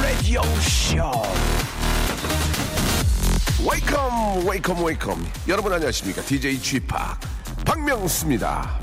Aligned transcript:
Radio 0.00 0.42
Show. 0.60 1.22
Welcome. 3.64 5.30
여러분 5.46 5.72
안녕하십니까? 5.72 6.22
DJ 6.22 6.60
Chip 6.60 6.88
박명수입니다. 7.64 8.81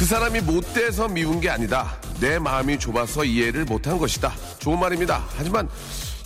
그 0.00 0.06
사람이 0.06 0.40
못돼서 0.40 1.08
미운 1.08 1.40
게 1.42 1.50
아니다. 1.50 1.94
내 2.20 2.38
마음이 2.38 2.78
좁아서 2.78 3.22
이해를 3.22 3.66
못한 3.66 3.98
것이다. 3.98 4.32
좋은 4.58 4.80
말입니다. 4.80 5.22
하지만 5.36 5.68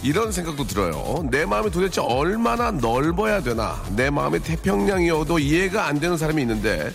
이런 0.01 0.31
생각도 0.31 0.65
들어요. 0.65 1.25
내 1.29 1.45
마음이 1.45 1.73
도대체 1.73 2.01
얼마나 2.01 2.71
넓어야 2.71 3.43
되나? 3.43 3.83
내 3.97 4.11
마음이 4.11 4.39
태평양이어도 4.39 5.41
이해가 5.41 5.89
안 5.89 5.99
되는 5.99 6.17
사람이 6.17 6.41
있는데 6.43 6.93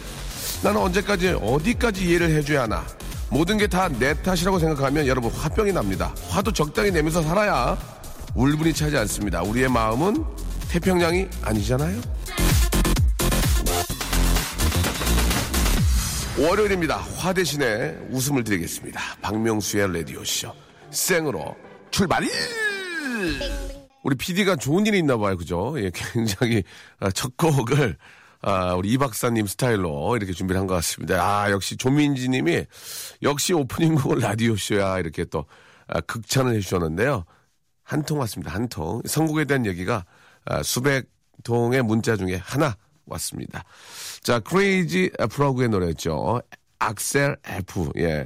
나는 0.64 0.80
언제까지 0.80 1.40
어디까지 1.42 2.06
이해를 2.08 2.30
해줘야 2.30 2.62
하나? 2.64 2.86
모든 3.30 3.58
게 3.58 3.68
다 3.68 3.90
내 3.90 4.14
탓이라고 4.14 4.58
생각하면 4.58 5.06
여러분 5.06 5.32
화병이 5.32 5.74
납니다. 5.74 6.16
화도 6.30 6.54
적당히 6.54 6.92
내면서 6.92 7.22
살아야 7.22 7.78
울분이 8.36 8.74
차지 8.74 8.96
않습니다. 8.96 9.42
우리의 9.42 9.68
마음은 9.68 10.24
태평양이 10.70 11.28
아니잖아요. 11.44 12.00
월요일입니다. 16.40 16.98
화 16.98 17.34
대신에 17.34 17.98
웃음을 18.10 18.44
드리겠습니다. 18.44 19.00
박명수의 19.22 19.94
라디오쇼. 19.94 20.54
생으로 20.90 21.56
출발! 21.92 22.24
우리 24.04 24.16
PD가 24.16 24.56
좋은 24.56 24.86
일이 24.86 25.00
있나 25.00 25.18
봐요. 25.18 25.36
그죠? 25.36 25.74
예, 25.78 25.92
굉장히 25.94 26.64
아, 27.00 27.12
첫 27.12 27.36
곡을 27.36 27.98
아, 28.42 28.74
우리 28.76 28.90
이 28.92 28.98
박사님 28.98 29.46
스타일로 29.48 30.16
이렇게 30.16 30.32
준비를 30.32 30.60
한 30.60 30.66
것 30.68 30.76
같습니다. 30.76 31.22
아, 31.22 31.52
역시 31.52 31.76
조민지 31.76 32.30
님이 32.30 32.64
역시 33.22 33.54
오프닝 33.54 33.96
곡은 33.96 34.20
라디오쇼야 34.20 35.00
이렇게 35.00 35.26
또 35.26 35.46
아, 35.88 36.00
극찬을 36.00 36.56
해주셨는데요. 36.56 37.26
한 37.84 38.04
통 38.04 38.20
왔습니다. 38.20 38.54
한 38.54 38.70
통. 38.70 39.02
선곡에 39.06 39.44
대한 39.46 39.66
얘기가 39.66 40.06
아, 40.46 40.64
수백 40.64 41.10
통의 41.44 41.82
문자 41.84 42.16
중에 42.16 42.36
하나 42.42 42.78
왔습니다. 43.10 43.64
자, 44.24 44.40
크레이지 44.40 45.12
프로그의 45.32 45.70
노래였죠. 45.70 46.42
악셀 46.80 47.36
F. 47.46 47.92
예. 47.98 48.26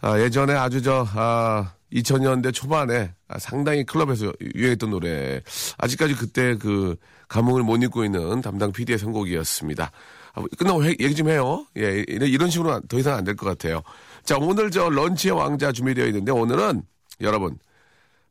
아, 0.00 0.18
예전에 0.18 0.54
아주 0.54 0.80
저, 0.82 1.06
아, 1.14 1.74
2000년대 1.92 2.52
초반에 2.52 3.12
아, 3.28 3.38
상당히 3.38 3.84
클럽에서 3.84 4.32
유행했던 4.54 4.90
노래. 4.90 5.40
아직까지 5.78 6.14
그때 6.14 6.56
그 6.56 6.96
감흥을 7.28 7.62
못 7.62 7.82
잊고 7.82 8.04
있는 8.04 8.40
담당 8.40 8.72
PD의 8.72 8.98
선곡이었습니다. 8.98 9.90
아, 10.34 10.42
끝나고 10.58 10.84
해- 10.84 10.96
얘기 11.00 11.14
좀 11.14 11.28
해요. 11.28 11.66
예, 11.76 12.04
이런- 12.08 12.50
식으로는 12.50 12.82
더 12.88 12.98
이상 12.98 13.14
안 13.16 13.24
될 13.24 13.36
것 13.36 13.46
같아요. 13.46 13.82
자, 14.24 14.36
오늘 14.38 14.70
저 14.70 14.88
런치의 14.88 15.34
왕자 15.36 15.70
준비되어 15.70 16.06
있는데 16.06 16.32
오늘은 16.32 16.82
여러분, 17.20 17.58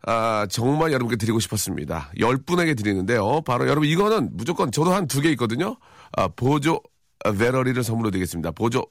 아, 0.06 0.46
정말 0.50 0.92
여러분께 0.92 1.16
드리고 1.16 1.40
싶었습니다. 1.40 2.12
열 2.20 2.38
분에게 2.38 2.74
드리는데요. 2.74 3.42
바로 3.42 3.68
여러분 3.68 3.88
이거는 3.88 4.32
무조건 4.34 4.72
저도 4.72 4.92
한 4.94 5.08
두 5.08 5.22
개 5.22 5.30
있거든요. 5.32 5.78
아, 6.18 6.28
보조 6.28 6.82
베러리를 7.24 7.82
선물로 7.84 8.12
드리겠습니다. 8.12 8.52
보조 8.52 8.86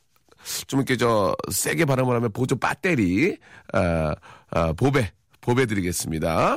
좀 0.67 0.81
이렇게 0.81 0.97
저 0.97 1.35
세게 1.51 1.85
발음을 1.85 2.17
하면 2.17 2.33
보조 2.33 2.57
배터리 2.57 3.37
아, 3.75 4.15
아, 4.51 4.73
보배 4.73 5.13
보배 5.43 5.67
드리겠습니다. 5.67 6.57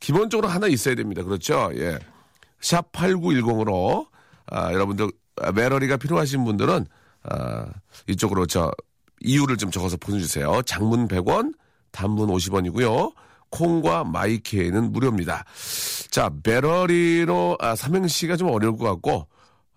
기본적으로 0.00 0.48
하나 0.48 0.66
있어야 0.66 0.94
됩니다. 0.96 1.22
그렇죠? 1.22 1.70
예. 1.76 1.98
샵 2.60 2.90
8910으로 2.92 4.06
아, 4.50 4.72
여러분들 4.72 5.10
아, 5.40 5.52
베러리가 5.52 5.96
필요하신 5.96 6.44
분들은 6.44 6.86
아, 7.24 7.66
이쪽으로 8.08 8.46
저 8.46 8.72
이유를 9.20 9.56
좀 9.58 9.70
적어서 9.70 9.96
보내주세요. 9.96 10.62
장문 10.66 11.06
100원, 11.06 11.54
단문 11.92 12.28
50원이고요. 12.30 13.12
콩과 13.52 14.04
마이케이는 14.04 14.90
무료입니다. 14.92 15.44
자, 16.10 16.30
배러리로 16.42 17.58
아, 17.60 17.76
삼행시가 17.76 18.36
좀 18.36 18.48
어려울 18.48 18.76
것 18.76 18.84
같고 18.86 19.28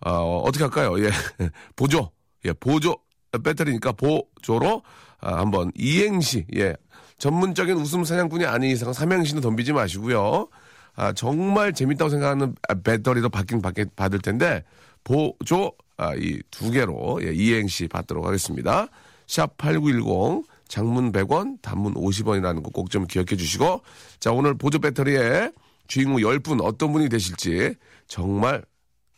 어, 0.06 0.42
어떻게 0.44 0.64
할까요? 0.64 0.96
예, 1.00 1.10
보조, 1.76 2.10
예, 2.46 2.54
보조 2.54 2.96
배터리니까 3.44 3.92
보조로 3.92 4.82
아, 5.22 5.38
한번 5.40 5.72
이행시, 5.76 6.46
예, 6.56 6.76
전문적인 7.18 7.76
웃음 7.76 8.04
사냥꾼이 8.04 8.46
아닌 8.46 8.72
이상 8.72 8.92
삼행시는 8.94 9.42
덤비지 9.42 9.74
마시고요. 9.74 10.48
아, 10.96 11.12
정말 11.14 11.74
재밌다고 11.74 12.10
생각하는 12.10 12.56
아, 12.70 12.74
배터리도 12.76 13.30
받긴 13.30 13.62
받긴 13.62 13.90
받을 13.96 14.20
텐데 14.20 14.64
보조 15.04 15.74
아, 15.98 16.14
이 16.16 16.40
두 16.52 16.72
개로 16.72 17.20
예, 17.24 17.34
이행시 17.34 17.88
받도록 17.88 18.26
하겠습니다. 18.26 18.88
샵 19.28 19.58
8910 19.58 20.46
장문 20.68 21.12
100원, 21.12 21.62
단문 21.62 21.94
50원이라는 21.96 22.64
거 22.64 22.72
꼭 22.72 22.90
좀 22.90 23.06
기억해 23.08 23.36
주시고 23.36 23.82
자, 24.20 24.32
오늘 24.32 24.58
보조 24.58 24.80
배터리의 24.80 25.52
주인공 25.88 26.18
10분 26.18 26.64
어떤 26.64 26.92
분이 26.92 27.10
되실지 27.10 27.76
정말 28.08 28.64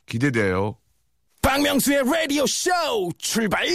기대돼요. 0.05 0.75
박명수의 1.41 2.03
라디오 2.05 2.45
쇼 2.45 2.69
출발! 3.17 3.65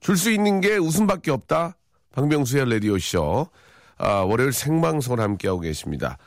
줄 0.00 0.16
수 0.16 0.30
있는 0.30 0.60
게 0.60 0.76
웃음밖에 0.76 1.30
없다. 1.32 1.76
박명수의 2.12 2.70
라디오 2.70 2.98
쇼. 2.98 3.48
아, 3.98 4.20
월요일 4.20 4.52
생방송을 4.52 5.20
함께하고 5.20 5.60
계십니다. 5.60 6.18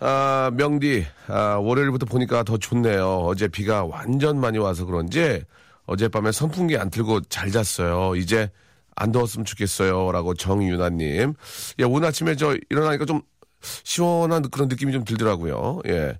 아, 0.00 0.50
명디, 0.54 1.04
아, 1.28 1.56
월요일부터 1.60 2.06
보니까 2.06 2.42
더 2.42 2.56
좋네요. 2.56 3.18
어제 3.26 3.48
비가 3.48 3.84
완전 3.84 4.40
많이 4.40 4.56
와서 4.58 4.84
그런지 4.86 5.42
어젯밤에 5.86 6.32
선풍기 6.32 6.76
안 6.78 6.90
틀고 6.90 7.22
잘 7.22 7.50
잤어요. 7.50 8.16
이제 8.16 8.50
안 8.96 9.12
더웠으면 9.12 9.44
좋겠어요. 9.44 10.12
라고 10.12 10.34
정유나님. 10.34 11.34
예, 11.78 11.84
오늘 11.84 12.08
아침에 12.08 12.36
저 12.36 12.56
일어나니까 12.70 13.04
좀 13.04 13.22
시원한 13.62 14.42
그런 14.50 14.68
느낌이 14.68 14.92
좀 14.92 15.04
들더라고요. 15.04 15.80
예. 15.86 16.18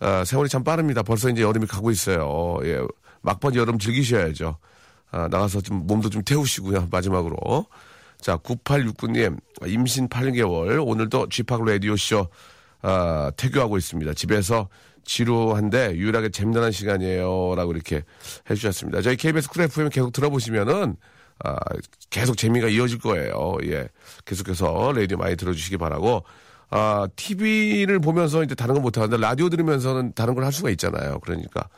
아, 0.00 0.24
세월이 0.24 0.48
참 0.48 0.64
빠릅니다. 0.64 1.02
벌써 1.02 1.28
이제 1.30 1.42
여름이 1.42 1.66
가고 1.66 1.90
있어요. 1.90 2.58
예. 2.64 2.80
막판 3.22 3.54
여름 3.54 3.78
즐기셔야죠. 3.78 4.58
아, 5.12 5.28
나가서 5.28 5.60
좀 5.60 5.86
몸도 5.86 6.10
좀 6.10 6.22
태우시고요. 6.22 6.88
마지막으로. 6.90 7.66
자, 8.20 8.36
9869님, 8.36 9.38
임신 9.66 10.08
8개월, 10.08 10.86
오늘도 10.86 11.30
쥐팍 11.30 11.64
라디오쇼, 11.64 12.28
아, 12.82 13.30
태교하고 13.36 13.78
있습니다. 13.78 14.12
집에서 14.14 14.68
지루한데 15.04 15.96
유일하게 15.96 16.28
재미난 16.28 16.70
시간이에요. 16.70 17.54
라고 17.56 17.72
이렇게 17.72 18.02
해주셨습니다. 18.48 19.00
저희 19.02 19.16
KBS 19.16 19.48
쿨 19.48 19.62
FM 19.62 19.88
계속 19.88 20.12
들어보시면은, 20.12 20.96
아, 21.44 21.56
계속 22.10 22.36
재미가 22.36 22.68
이어질 22.68 22.98
거예요. 22.98 23.56
예. 23.64 23.88
계속해서 24.24 24.92
라디오 24.94 25.16
많이 25.18 25.36
들어주시기 25.36 25.76
바라고. 25.78 26.24
아, 26.72 27.08
TV를 27.16 27.98
보면서 27.98 28.44
이제 28.44 28.54
다른 28.54 28.74
건 28.74 28.82
못하는데 28.82 29.16
라디오 29.16 29.48
들으면서는 29.48 30.12
다른 30.14 30.34
걸 30.34 30.44
할 30.44 30.52
수가 30.52 30.70
있잖아요. 30.70 31.18
그러니까 31.20 31.68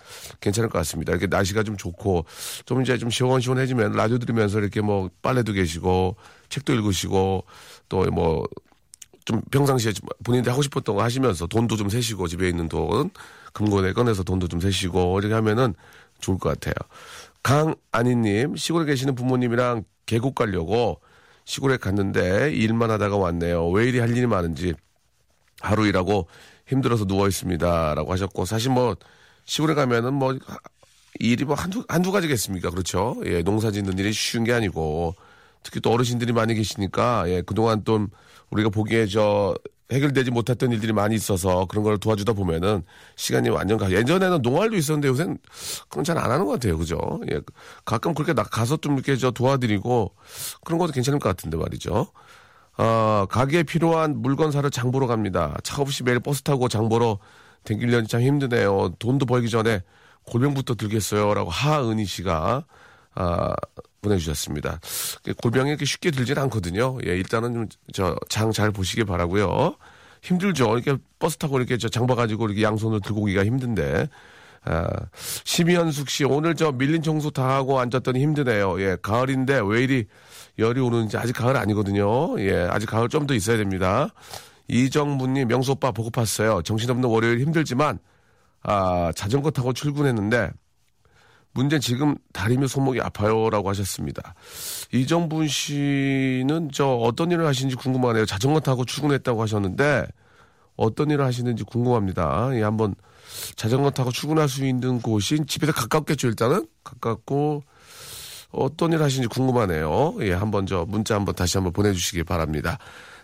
괜찮을 0.40 0.68
것 0.68 0.78
같습니다. 0.80 1.12
이렇게 1.12 1.26
날씨가 1.28 1.62
좀 1.62 1.76
좋고 1.78 2.26
좀 2.66 2.82
이제 2.82 2.98
좀 2.98 3.08
시원시원해지면 3.08 3.92
라디오 3.92 4.18
들으면서 4.18 4.58
이렇게 4.58 4.80
뭐 4.82 5.08
빨래도 5.22 5.52
개시고 5.52 6.16
책도 6.50 6.74
읽으시고 6.74 7.44
또 7.88 8.04
뭐 8.10 8.44
좀 9.24 9.40
평상시에 9.52 9.92
좀 9.92 10.08
본인들이 10.24 10.50
하고 10.50 10.62
싶었던 10.62 10.96
거 10.96 11.02
하시면서 11.04 11.46
돈도 11.46 11.76
좀 11.76 11.88
세시고 11.88 12.26
집에 12.26 12.48
있는 12.48 12.68
돈 12.68 13.10
금고에 13.52 13.92
꺼내서 13.92 14.24
돈도 14.24 14.48
좀 14.48 14.58
세시고 14.58 15.20
이렇게 15.20 15.32
하면은 15.34 15.74
좋을 16.20 16.38
것 16.38 16.48
같아요. 16.48 16.74
강아니님 17.42 18.56
시골에 18.56 18.86
계시는 18.86 19.14
부모님이랑 19.14 19.84
계곡 20.06 20.34
가려고 20.34 21.00
시골에 21.44 21.76
갔는데 21.76 22.52
일만 22.52 22.90
하다가 22.90 23.16
왔네요. 23.16 23.68
왜 23.70 23.88
이리 23.88 23.98
할 23.98 24.10
일이 24.16 24.26
많은지 24.26 24.74
하루 25.60 25.86
일하고 25.86 26.28
힘들어서 26.66 27.04
누워 27.04 27.28
있습니다라고 27.28 28.12
하셨고 28.12 28.44
사실 28.44 28.70
뭐 28.70 28.96
시골에 29.44 29.74
가면은 29.74 30.14
뭐 30.14 30.36
일이 31.18 31.44
뭐 31.44 31.54
한두 31.54 31.84
한두 31.88 32.12
가지겠습니까? 32.12 32.70
그렇죠? 32.70 33.16
예, 33.24 33.42
농사 33.42 33.70
짓는 33.70 33.98
일이 33.98 34.12
쉬운 34.12 34.44
게 34.44 34.52
아니고 34.52 35.14
특히 35.62 35.80
또 35.80 35.92
어르신들이 35.92 36.32
많이 36.32 36.54
계시니까 36.54 37.24
예, 37.28 37.42
그동안 37.42 37.84
좀 37.84 38.08
우리가 38.50 38.70
보기에 38.70 39.06
저 39.06 39.54
해결되지 39.90 40.30
못했던 40.30 40.72
일들이 40.72 40.92
많이 40.92 41.14
있어서 41.14 41.66
그런 41.66 41.84
걸 41.84 41.98
도와주다 41.98 42.32
보면은 42.32 42.82
시간이 43.16 43.48
완전 43.50 43.78
가. 43.78 43.90
예전에는 43.90 44.40
농활도 44.42 44.76
있었는데 44.76 45.08
요새는 45.08 45.38
그건 45.88 46.04
잘 46.04 46.16
안 46.18 46.30
하는 46.30 46.46
것 46.46 46.52
같아요. 46.52 46.78
그죠? 46.78 46.98
예. 47.30 47.40
가끔 47.84 48.14
그렇게 48.14 48.32
나 48.32 48.42
가서 48.42 48.76
좀 48.76 48.94
이렇게 48.94 49.16
저 49.16 49.30
도와드리고 49.30 50.12
그런 50.64 50.78
것도 50.78 50.92
괜찮을 50.92 51.18
것 51.18 51.28
같은데 51.28 51.56
말이죠. 51.56 52.06
아, 52.76 53.26
가게에 53.28 53.64
필요한 53.64 54.22
물건 54.22 54.50
사러 54.52 54.70
장 54.70 54.92
보러 54.92 55.06
갑니다. 55.06 55.56
차 55.62 55.82
없이 55.82 56.02
매일 56.04 56.20
버스 56.20 56.42
타고 56.42 56.68
장 56.68 56.88
보러 56.88 57.18
댕기려니 57.64 58.08
참 58.08 58.22
힘드네요. 58.22 58.94
돈도 58.98 59.26
벌기 59.26 59.50
전에 59.50 59.82
골병부터 60.24 60.76
들겠어요. 60.76 61.34
라고 61.34 61.50
하은희 61.50 62.04
씨가 62.06 62.64
아, 63.14 63.54
보내주셨습니다. 64.02 64.80
골병이 65.42 65.70
이렇게 65.70 65.84
쉽게 65.84 66.10
들지는 66.10 66.42
않거든요. 66.44 66.98
예, 67.06 67.16
일단은 67.16 67.54
좀, 67.54 67.68
저, 67.92 68.16
장 68.28 68.52
잘 68.52 68.70
보시기 68.70 69.04
바라고요 69.04 69.76
힘들죠. 70.22 70.76
이렇게 70.76 71.00
버스 71.18 71.38
타고 71.38 71.58
이렇게 71.58 71.78
저 71.78 71.88
장 71.88 72.06
봐가지고 72.06 72.46
이렇게 72.46 72.62
양손을 72.62 73.00
들고 73.00 73.22
오기가 73.22 73.44
힘든데. 73.44 74.08
아, 74.64 74.86
심현숙 75.44 76.08
씨, 76.10 76.24
오늘 76.24 76.54
저 76.54 76.70
밀린 76.70 77.02
청소 77.02 77.30
다 77.30 77.48
하고 77.56 77.80
앉았더니 77.80 78.20
힘드네요. 78.20 78.80
예, 78.80 78.96
가을인데 79.02 79.60
왜 79.64 79.82
이리 79.82 80.06
열이 80.58 80.80
오르는지 80.80 81.16
아직 81.16 81.32
가을 81.32 81.56
아니거든요. 81.56 82.38
예, 82.40 82.68
아직 82.70 82.86
가을 82.86 83.08
좀 83.08 83.26
더 83.26 83.34
있어야 83.34 83.56
됩니다. 83.56 84.08
이정부님, 84.68 85.48
명수 85.48 85.72
오빠 85.72 85.90
보고 85.90 86.10
팠어요. 86.10 86.64
정신없는 86.64 87.08
월요일 87.08 87.40
힘들지만, 87.40 87.98
아, 88.62 89.10
자전거 89.16 89.50
타고 89.50 89.72
출근했는데, 89.72 90.50
문제는 91.52 91.80
지금 91.80 92.16
다리며 92.32 92.66
손목이 92.66 93.00
아파요라고 93.00 93.68
하셨습니다. 93.70 94.34
이정분 94.92 95.48
씨는 95.48 96.70
저 96.72 96.88
어떤 96.88 97.30
일을 97.30 97.46
하시는지 97.46 97.76
궁금하네요. 97.76 98.26
자전거 98.26 98.60
타고 98.60 98.84
출근했다고 98.84 99.42
하셨는데 99.42 100.06
어떤 100.76 101.10
일을 101.10 101.24
하시는지 101.24 101.64
궁금합니다. 101.64 102.50
예, 102.54 102.62
한번 102.62 102.94
자전거 103.56 103.90
타고 103.90 104.10
출근할 104.10 104.48
수 104.48 104.64
있는 104.64 105.00
곳이 105.00 105.44
집에서 105.46 105.72
가깝겠죠, 105.72 106.28
일단은? 106.28 106.66
가깝고 106.84 107.62
어떤 108.50 108.92
일 108.92 109.02
하시는지 109.02 109.28
궁금하네요. 109.28 110.16
예, 110.20 110.32
한번 110.32 110.66
저 110.66 110.84
문자 110.86 111.14
한번 111.14 111.34
다시 111.34 111.56
한번 111.56 111.72
보내주시기 111.72 112.24
바랍니다. 112.24 112.78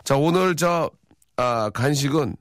자, 0.05 0.17
오늘 0.17 0.57
저, 0.57 0.91
아, 1.37 1.71
간식은 1.71 2.37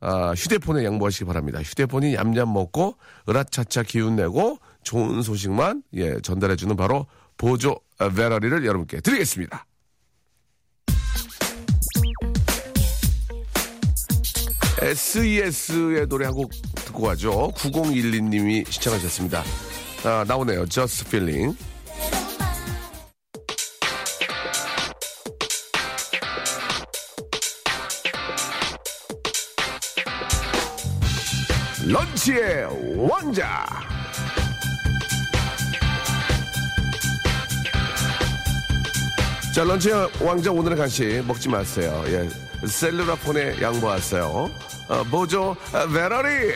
아, 0.00 0.32
휴대폰에 0.36 0.84
양보하시기 0.84 1.24
바랍니다. 1.24 1.60
휴대폰이 1.60 2.14
얌얌 2.14 2.52
먹고 2.52 2.96
으라차차 3.28 3.82
기운 3.82 4.16
내고 4.16 4.58
좋은 4.88 5.20
소식만 5.20 5.82
예, 5.94 6.18
전달해주는 6.22 6.74
바로 6.74 7.06
보조 7.36 7.78
베라리를 7.98 8.64
여러분께 8.64 9.02
드리겠습니다. 9.02 9.66
SES의 14.80 16.06
노래 16.08 16.24
한 16.24 16.32
곡 16.34 16.50
듣고 16.74 17.02
가죠. 17.02 17.52
9012님이 17.56 18.70
시청하셨습니다. 18.70 19.42
아, 20.04 20.24
나오네요. 20.26 20.64
Just 20.66 21.06
Feeling. 21.08 21.56
런치의 31.86 32.68
왕자. 33.08 33.87
자, 39.54 39.64
런치의 39.64 40.10
왕자 40.20 40.52
오늘의 40.52 40.78
간식 40.78 41.24
먹지 41.26 41.48
마세요. 41.48 42.04
예. 42.08 42.28
셀루라폰에 42.66 43.60
양보하세요. 43.60 44.50
어, 44.88 45.04
보조 45.10 45.50
어, 45.72 45.86
베러리. 45.92 46.52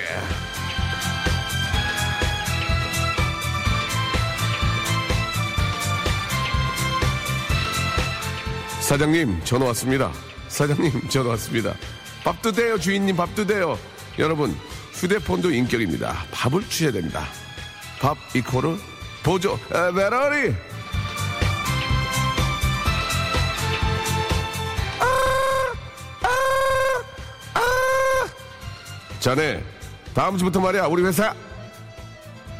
사장님, 8.80 9.40
전화 9.44 9.66
왔습니다. 9.66 10.12
사장님, 10.48 11.08
전화 11.08 11.30
왔습니다. 11.30 11.74
밥도 12.24 12.52
돼요, 12.52 12.78
주인님, 12.78 13.16
밥도 13.16 13.46
돼요. 13.46 13.78
여러분, 14.18 14.56
휴대폰도 14.94 15.50
인격입니다. 15.50 16.24
밥을 16.32 16.68
취해야 16.68 16.92
됩니다. 16.92 17.24
밥 18.00 18.16
이코르 18.34 18.76
보조 19.22 19.52
에, 19.54 19.92
베러리. 19.94 20.54
자네, 29.26 29.62
다음 30.14 30.36
주부터 30.36 30.58
말이야, 30.58 30.86
우리 30.86 31.04
회사. 31.04 31.32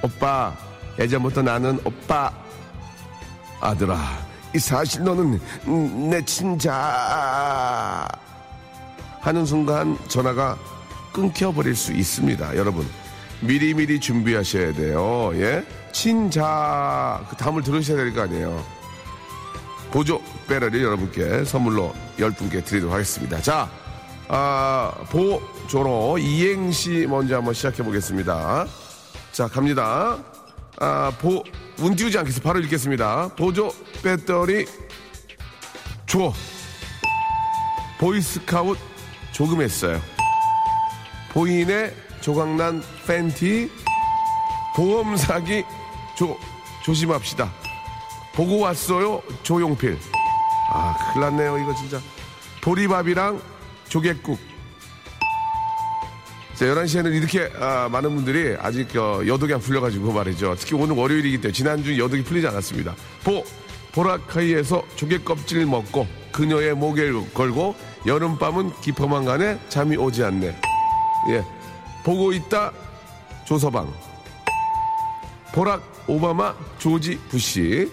오빠, 0.01 0.57
예전부터 0.97 1.43
나는 1.43 1.81
오빠. 1.85 2.31
아들아, 3.61 3.99
이 4.55 4.61
사실 4.61 5.03
너는 5.03 5.41
음, 5.67 6.09
내 6.09 6.25
친자. 6.25 8.07
하는 9.23 9.45
순간 9.45 9.99
전화가 10.07 10.57
끊겨버릴 11.13 11.75
수 11.75 11.93
있습니다. 11.93 12.57
여러분, 12.57 12.89
미리미리 13.41 13.99
준비하셔야 13.99 14.73
돼요. 14.73 15.33
예? 15.35 15.65
친자, 15.93 17.25
그 17.29 17.35
다음을 17.35 17.65
들으셔야 17.65 17.97
될 17.97 18.15
거 18.15 18.23
아니에요. 18.23 18.65
보조 19.91 20.23
배러리 20.47 20.81
여러분께 20.81 21.45
선물로 21.45 21.93
10분께 22.21 22.65
드리도록 22.65 22.95
하겠습니다. 22.95 23.43
자, 23.43 23.69
아, 24.35 24.95
보조로 25.11 26.17
이행시 26.17 27.07
먼저 27.07 27.37
한번 27.37 27.53
시작해 27.53 27.83
보겠습니다. 27.83 28.67
자, 29.31 29.47
갑니다. 29.47 30.17
아, 30.81 31.13
보, 31.21 31.45
운 31.81 31.95
띄우지 31.95 32.17
않겠습니다. 32.17 32.49
바로 32.49 32.59
읽겠습니다. 32.61 33.29
보조 33.37 33.71
배터리 34.03 34.65
조. 36.07 36.33
보이스카웃 38.01 38.79
조금 39.33 39.61
했어요. 39.61 40.01
보인의 41.33 41.95
조각난 42.23 42.83
팬티 43.07 43.71
보험 44.75 45.15
사기 45.15 45.63
조 46.17 46.39
조심합시다. 46.83 47.53
보고 48.35 48.61
왔어요 48.61 49.23
조용필. 49.43 49.99
아 50.71 50.97
큰일 51.13 51.21
났네요 51.27 51.59
이거 51.59 51.75
진짜. 51.75 52.01
보리밥이랑 52.63 53.41
조개국. 53.93 54.39
자, 56.55 56.65
11시에는 56.65 57.15
이렇게 57.15 57.53
아, 57.61 57.91
많은 57.93 58.15
분들이 58.15 58.57
아직 58.59 58.97
어, 58.97 59.21
여독이 59.27 59.53
안 59.53 59.61
풀려가지고 59.61 60.13
말이죠. 60.13 60.57
특히 60.59 60.75
오늘 60.75 60.97
월요일이기 60.97 61.37
때문에 61.43 61.53
지난주 61.53 61.99
여독이 61.99 62.25
풀리지 62.25 62.47
않았습니다. 62.47 62.97
보, 63.23 63.45
보라카이에서 63.93 64.83
조개 64.97 65.19
껍질 65.19 65.67
먹고 65.67 66.07
그녀의 66.33 66.75
목에 66.75 67.13
걸고 67.35 67.77
여름밤은 68.07 68.81
깊어만 68.81 69.27
가네 69.27 69.61
잠이 69.69 69.99
오지 69.99 70.25
않네. 70.25 70.57
예. 71.29 71.45
보고 72.03 72.33
있다 72.33 72.73
조서방. 73.45 73.93
보락 75.53 75.83
오바마 76.07 76.55
조지 76.79 77.19
부시. 77.29 77.93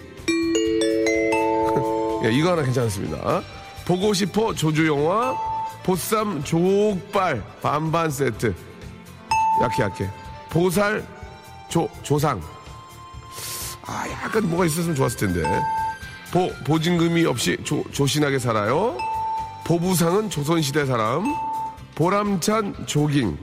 예, 2.24 2.32
이거 2.32 2.52
하나 2.52 2.62
괜찮습니다. 2.62 3.42
보고 3.84 4.14
싶어 4.14 4.54
조주영화 4.54 5.49
보쌈 5.84 6.44
족발 6.44 7.42
반반 7.62 8.10
세트. 8.10 8.54
약해 9.62 9.82
약해. 9.82 10.10
보살 10.50 11.06
조 11.68 11.88
조상. 12.02 12.40
아 13.86 14.08
약간 14.08 14.48
뭐가 14.48 14.66
있었으면 14.66 14.94
좋았을 14.94 15.18
텐데. 15.18 15.62
보 16.32 16.48
보증금이 16.64 17.24
없이 17.24 17.56
조, 17.64 17.82
조신하게 17.92 18.38
살아요. 18.38 18.96
보부상은 19.64 20.30
조선시대 20.30 20.86
사람. 20.86 21.24
보람찬 21.94 22.86
조깅. 22.86 23.36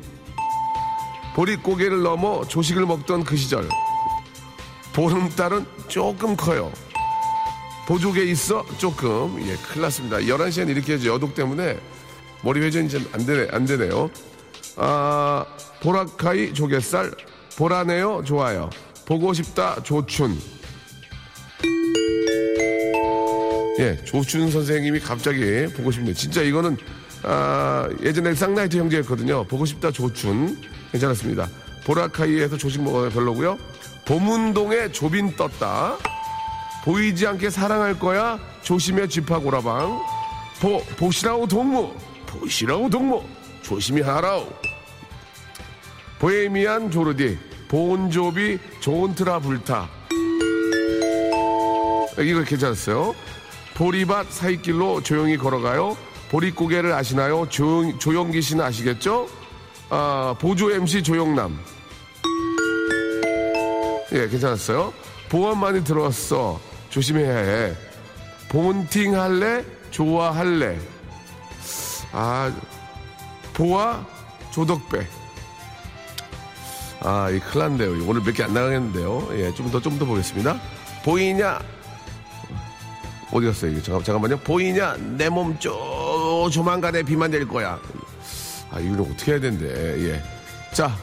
보릿고개를 1.36 2.02
넘어 2.02 2.46
조식을 2.48 2.86
먹던 2.86 3.24
그 3.24 3.36
시절. 3.36 3.68
보름달은 4.94 5.66
조금 5.88 6.36
커요. 6.36 6.72
보조개 7.88 8.24
있어? 8.24 8.66
조금. 8.78 9.38
예, 9.48 9.56
큰일 9.56 9.82
났습니다. 9.84 10.18
11시에는 10.18 10.70
이렇게 10.70 10.94
해죠. 10.94 11.14
여독 11.14 11.36
때문에 11.36 11.80
머리 12.44 12.62
회전이 12.62 12.90
좀안 12.90 13.26
되네, 13.26 13.48
안 13.52 13.66
되네요. 13.66 14.10
아, 14.76 15.46
보라카이 15.82 16.54
조갯살. 16.54 17.12
보라네요? 17.58 18.24
좋아요. 18.26 18.70
보고 19.06 19.34
싶다? 19.34 19.82
조춘. 19.84 20.38
예, 23.80 23.96
조춘 24.06 24.50
선생님이 24.52 25.00
갑자기 25.00 25.68
보고 25.76 25.92
싶네요. 25.92 26.14
진짜 26.14 26.42
이거는 26.42 26.78
아, 27.24 27.88
예전에 28.04 28.34
쌍라이트 28.34 28.78
형제였거든요. 28.78 29.46
보고 29.46 29.66
싶다 29.66 29.92
조춘. 29.92 30.58
괜찮았습니다. 30.92 31.48
보라카이에서 31.86 32.58
조식 32.58 32.82
먹어야 32.84 33.10
별로고요. 33.10 33.58
보문동에 34.06 34.92
조빈 34.92 35.36
떴다. 35.36 35.98
보이지 36.84 37.28
않게 37.28 37.50
사랑할 37.50 38.00
거야. 38.00 38.40
조심해 38.62 39.08
쥐파 39.08 39.40
고라방. 39.40 40.02
보, 40.62 40.82
보시라우 40.98 41.48
동무. 41.48 41.94
보시라우 42.28 42.90
동무. 42.90 43.24
조심히 43.64 44.02
하라우. 44.02 44.48
보헤미안 46.20 46.92
조르디. 46.92 47.38
본조비 47.68 48.60
좋은트라 48.80 49.40
불타. 49.40 49.90
이거 52.20 52.44
괜찮았어요. 52.44 53.14
보리밭 53.76 54.32
사이길로 54.32 55.04
조용히 55.04 55.38
걸어가요. 55.38 55.98
보릿고개를 56.30 56.92
아시나요? 56.94 57.48
조용, 57.50 57.98
조용기 58.00 58.42
씨는 58.42 58.64
아시겠죠? 58.64 59.28
아, 59.90 60.36
보조 60.40 60.72
MC 60.72 61.04
조용남. 61.04 61.60
예, 64.14 64.28
괜찮았어요. 64.28 64.94
보안 65.30 65.60
많이 65.60 65.84
들어왔어. 65.84 66.60
조심해야 66.90 67.38
해. 67.38 67.74
본팅 68.50 69.20
할래? 69.20 69.64
좋아할래? 69.92 70.80
아, 72.12 72.52
보아? 73.54 74.06
조덕배. 74.52 75.06
아, 77.02 77.30
이 77.30 77.40
큰일 77.40 77.78
났네요. 77.78 78.08
오늘 78.08 78.22
몇 78.22 78.34
개 78.34 78.44
안 78.44 78.54
나가겠는데요. 78.54 79.30
예, 79.34 79.54
좀 79.54 79.70
더, 79.72 79.80
좀 79.80 80.00
더 80.00 80.06
보겠습니다. 80.06 80.60
보이냐? 81.04 81.60
어디 83.32 83.46
갔어요? 83.46 83.72
이게? 83.72 83.82
잠깐, 83.84 84.04
잠깐만요. 84.04 84.38
보이냐? 84.40 84.96
내 85.18 85.30
몸 85.30 85.58
쪼, 85.60 86.50
조만간에 86.52 87.04
비만 87.04 87.30
될 87.30 87.48
거야. 87.48 87.80
아, 88.72 88.80
이거는 88.80 89.12
어떻게 89.12 89.34
해야 89.34 89.40
되는데, 89.40 90.10
예. 90.10 90.24
자, 90.74 90.96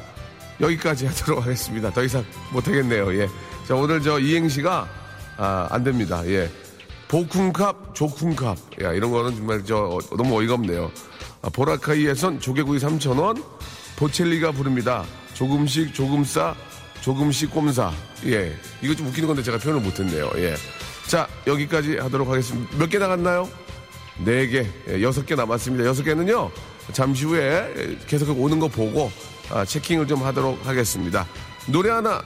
여기까지 0.61 1.07
하도록 1.07 1.43
하겠습니다. 1.45 1.91
더 1.91 2.03
이상 2.03 2.25
못하겠네요. 2.53 3.15
예. 3.21 3.29
자, 3.69 3.75
오늘 3.75 4.03
저 4.03 4.19
이행시가, 4.19 4.89
아, 5.37 5.69
안 5.71 5.85
됩니다. 5.85 6.23
예. 6.27 6.51
보쿵캅, 7.15 7.95
조쿵캅. 7.95 8.57
야, 8.83 8.93
이런 8.93 9.13
거는 9.13 9.37
정말 9.37 9.65
저, 9.65 9.77
어, 9.77 9.99
너무 10.17 10.37
어이가 10.37 10.55
없네요. 10.55 10.91
아, 11.43 11.49
보라카이에선 11.49 12.41
조개구이 12.41 12.81
3,000원, 12.81 13.41
보첼리가 13.95 14.51
부릅니다. 14.51 15.05
조금씩 15.35 15.95
조금 15.95 16.25
싸, 16.25 16.57
조금씩 17.03 17.53
꼼사. 17.53 17.93
예. 18.27 18.57
이거 18.83 18.97
좀 18.97 19.07
웃기는 19.07 19.29
건데 19.29 19.45
제가 19.45 19.59
표현을 19.59 19.81
못했네요. 19.83 20.29
예. 20.39 20.57
자, 21.07 21.29
여기까지 21.47 21.99
하도록 21.99 22.29
하겠습니다. 22.29 22.77
몇 22.79 22.89
개 22.91 22.99
나갔나요? 22.99 23.49
네 24.25 24.49
개, 24.49 24.67
예, 24.89 25.01
여섯 25.01 25.25
개 25.25 25.37
남았습니다. 25.37 25.85
여섯 25.85 26.03
개는요, 26.03 26.51
잠시 26.93 27.27
후에 27.27 27.97
계속 28.09 28.41
오는 28.41 28.59
거 28.59 28.67
보고, 28.67 29.13
아, 29.51 29.65
checking을 29.65 30.09
좀 30.09 30.21
하도록 30.25 30.67
하겠습니다. 30.67 31.29
노래 31.69 31.91
하나 31.91 32.21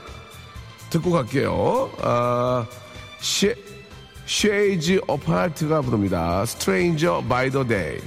듣고 0.89 1.11
갈게요. 1.11 1.91
아, 2.01 2.65
쉐, 3.19 3.68
쉐이즈 4.29 5.01
어파트가 5.07 5.81
부릅니다. 5.81 6.43
Stranger 6.43 7.27
by 7.27 7.49
the 7.49 7.67
Day. 7.67 7.99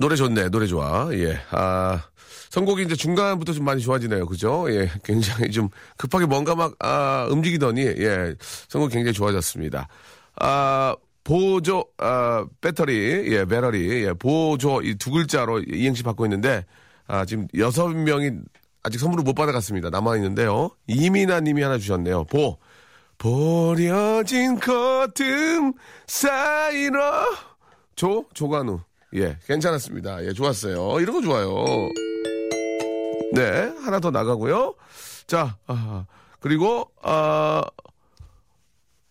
노래 0.00 0.16
좋네, 0.16 0.48
노래 0.48 0.66
좋아. 0.66 1.10
예. 1.12 1.38
아, 1.50 2.02
선곡이 2.48 2.84
이제 2.84 2.94
중간부터 2.94 3.52
좀 3.52 3.66
많이 3.66 3.82
좋아지네요. 3.82 4.24
그죠? 4.24 4.64
예. 4.70 4.90
굉장히 5.04 5.50
좀 5.50 5.68
급하게 5.98 6.24
뭔가 6.24 6.54
막, 6.54 6.74
아, 6.78 7.28
움직이더니, 7.30 7.82
예. 7.82 8.34
선곡 8.68 8.90
굉장히 8.90 9.12
좋아졌습니다. 9.12 9.88
아, 10.40 10.96
보조, 11.24 11.84
아, 11.98 12.46
배터리, 12.62 13.30
예, 13.30 13.44
배터리, 13.44 14.04
예, 14.06 14.14
보조, 14.14 14.80
이 14.80 14.94
두 14.94 15.10
글자로 15.10 15.60
이행시 15.60 16.02
받고 16.04 16.24
있는데, 16.24 16.64
아, 17.06 17.26
지금 17.26 17.46
여섯 17.58 17.88
명이 17.88 18.30
아직 18.82 18.98
선물을 18.98 19.24
못 19.24 19.34
받아갔습니다. 19.34 19.90
남아있는데요. 19.90 20.70
이민아 20.86 21.40
님이 21.40 21.60
하나 21.60 21.76
주셨네요. 21.76 22.24
보. 22.24 22.56
버려진 23.18 24.58
커튼 24.60 25.74
사이로. 26.06 27.00
조, 27.96 28.24
조간우. 28.32 28.80
예, 29.14 29.36
괜찮았습니다. 29.46 30.24
예, 30.24 30.32
좋았어요. 30.32 31.00
이런 31.00 31.16
거 31.16 31.22
좋아요. 31.22 31.64
네, 33.34 33.72
하나 33.84 33.98
더 34.00 34.10
나가고요. 34.10 34.74
자, 35.26 35.56
아, 35.66 36.06
그리고, 36.40 36.90
아, 37.02 37.62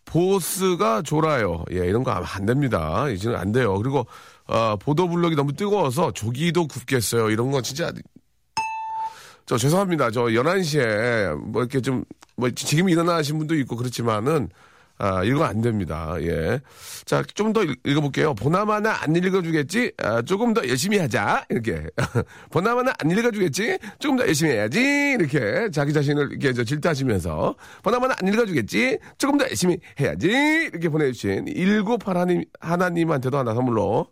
보스가 0.06 1.02
졸아요. 1.02 1.66
예, 1.72 1.86
이런 1.86 2.04
거 2.04 2.12
안 2.12 2.46
됩니다. 2.46 3.10
이제는 3.10 3.38
안 3.38 3.52
돼요. 3.52 3.78
그리고, 3.78 4.06
아, 4.48 4.78
보도블록이 4.80 5.36
너무 5.36 5.52
뜨거워서 5.54 6.12
조기도 6.14 6.68
굽겠어요. 6.68 7.30
이런 7.30 7.52
거 7.52 7.62
진짜. 7.62 7.92
저 9.46 9.58
죄송합니다. 9.58 10.12
저 10.12 10.24
11시에 10.24 11.36
뭐 11.36 11.62
이렇게 11.62 11.82
좀, 11.82 12.04
뭐 12.38 12.50
지금 12.52 12.88
일어나신 12.90 13.38
분도 13.38 13.56
있고 13.56 13.76
그렇지만은, 13.76 14.50
아, 15.00 15.24
이거 15.24 15.44
안 15.44 15.62
됩니다. 15.62 16.16
예. 16.22 16.60
자, 17.06 17.24
좀 17.36 17.54
더 17.54 17.64
읽어볼게요. 17.64 18.34
보나마나 18.34 18.96
안 19.04 19.16
읽어주겠지? 19.16 19.94
아, 20.02 20.22
조금 20.24 20.54
더 20.56 20.68
열심히 20.68 20.98
하자. 20.98 21.46
이렇게. 21.50 21.86
보나마나 22.50 22.94
안 23.00 23.12
읽어주겠지? 23.12 23.78
조금 24.00 24.18
더 24.18 24.26
열심히 24.26 24.54
해야지. 24.54 24.80
이렇게 25.20 25.70
자기 25.72 25.94
자신을 25.94 26.32
이렇게 26.32 26.52
저 26.54 26.64
질타하시면서. 26.64 27.56
보나마나 27.84 28.16
안 28.20 28.28
읽어주겠지? 28.28 28.98
조금 29.20 29.38
더 29.38 29.46
열심히 29.46 29.80
해야지. 30.00 30.30
이렇게 30.30 30.90
보내주신 30.90 31.46
198 31.46 32.18
하나님, 32.18 32.44
하나님한테도 32.60 33.38
하나 33.38 33.54
선물로, 33.54 34.08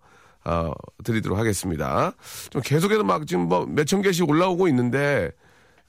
어, 0.45 0.71
드리도록 1.03 1.37
하겠습니다. 1.39 2.13
좀 2.51 2.61
계속해서 2.63 3.03
막 3.03 3.25
지금 3.25 3.47
뭐 3.47 3.65
몇천 3.65 4.03
개씩 4.03 4.29
올라오고 4.29 4.67
있는데, 4.67 5.31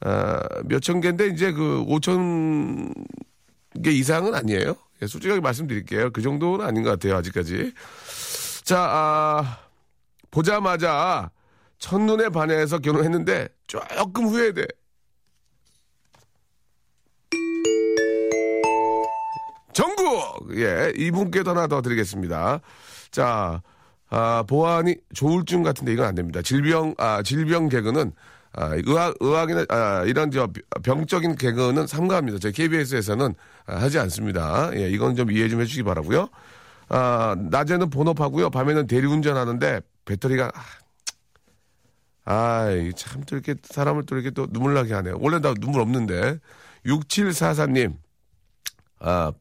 어, 0.05 0.41
몇천 0.65 1.01
개인데 1.01 1.29
이제 1.29 1.53
그 1.53 1.85
5천 1.87 2.93
개 3.83 3.91
이상은 3.91 4.35
아니에요. 4.35 4.77
예, 5.03 5.07
솔직하게 5.07 5.41
말씀드릴게요. 5.41 6.11
그 6.11 6.23
정도는 6.23 6.65
아닌 6.65 6.83
것 6.83 6.91
같아요, 6.91 7.17
아직까지. 7.17 7.73
자, 8.65 8.81
아, 8.81 9.59
보자마자 10.31 11.31
첫눈에 11.79 12.31
반해서 12.31 12.79
결혼했는데 12.79 13.49
조금 13.67 14.27
후회돼. 14.27 14.67
전국! 19.73 20.57
예, 20.57 20.93
이분께도 20.97 21.51
하나 21.51 21.67
더 21.67 21.83
드리겠습니다. 21.83 22.61
자, 23.11 23.63
아, 24.09 24.45
보안이 24.47 24.97
조울증 25.13 25.63
같은데 25.63 25.93
이건 25.93 26.07
안 26.07 26.15
됩니다. 26.15 26.41
질병, 26.41 26.95
아, 26.97 27.23
질병 27.23 27.69
개그는 27.69 28.13
아, 28.57 28.71
의학, 28.75 29.15
의학이나, 29.21 29.67
아, 29.69 30.03
이런 30.07 30.31
저 30.31 30.49
병적인 30.83 31.37
개그는 31.37 31.87
삼가합니다. 31.87 32.39
저희 32.39 32.53
KBS에서는 32.53 33.35
아, 33.67 33.77
하지 33.77 33.99
않습니다. 33.99 34.71
예, 34.75 34.89
이건 34.89 35.15
좀 35.15 35.31
이해 35.31 35.49
좀 35.49 35.61
해주시기 35.61 35.83
바라고요 35.83 36.29
아, 36.89 37.37
낮에는 37.39 37.91
본업하고요. 37.91 38.49
밤에는 38.49 38.87
대리운전 38.87 39.37
하는데 39.37 39.81
배터리가, 40.07 40.51
아, 42.25 42.69
아참 42.69 43.25
또 43.25 43.37
이렇게 43.37 43.55
사람을 43.63 44.05
또 44.07 44.15
이렇게 44.17 44.31
또 44.31 44.47
눈물 44.47 44.73
나게 44.73 44.95
하네요. 44.95 45.19
원래 45.21 45.39
나 45.39 45.53
눈물 45.55 45.81
없는데. 45.83 46.39
6744님, 46.87 47.97
아, 49.01 49.33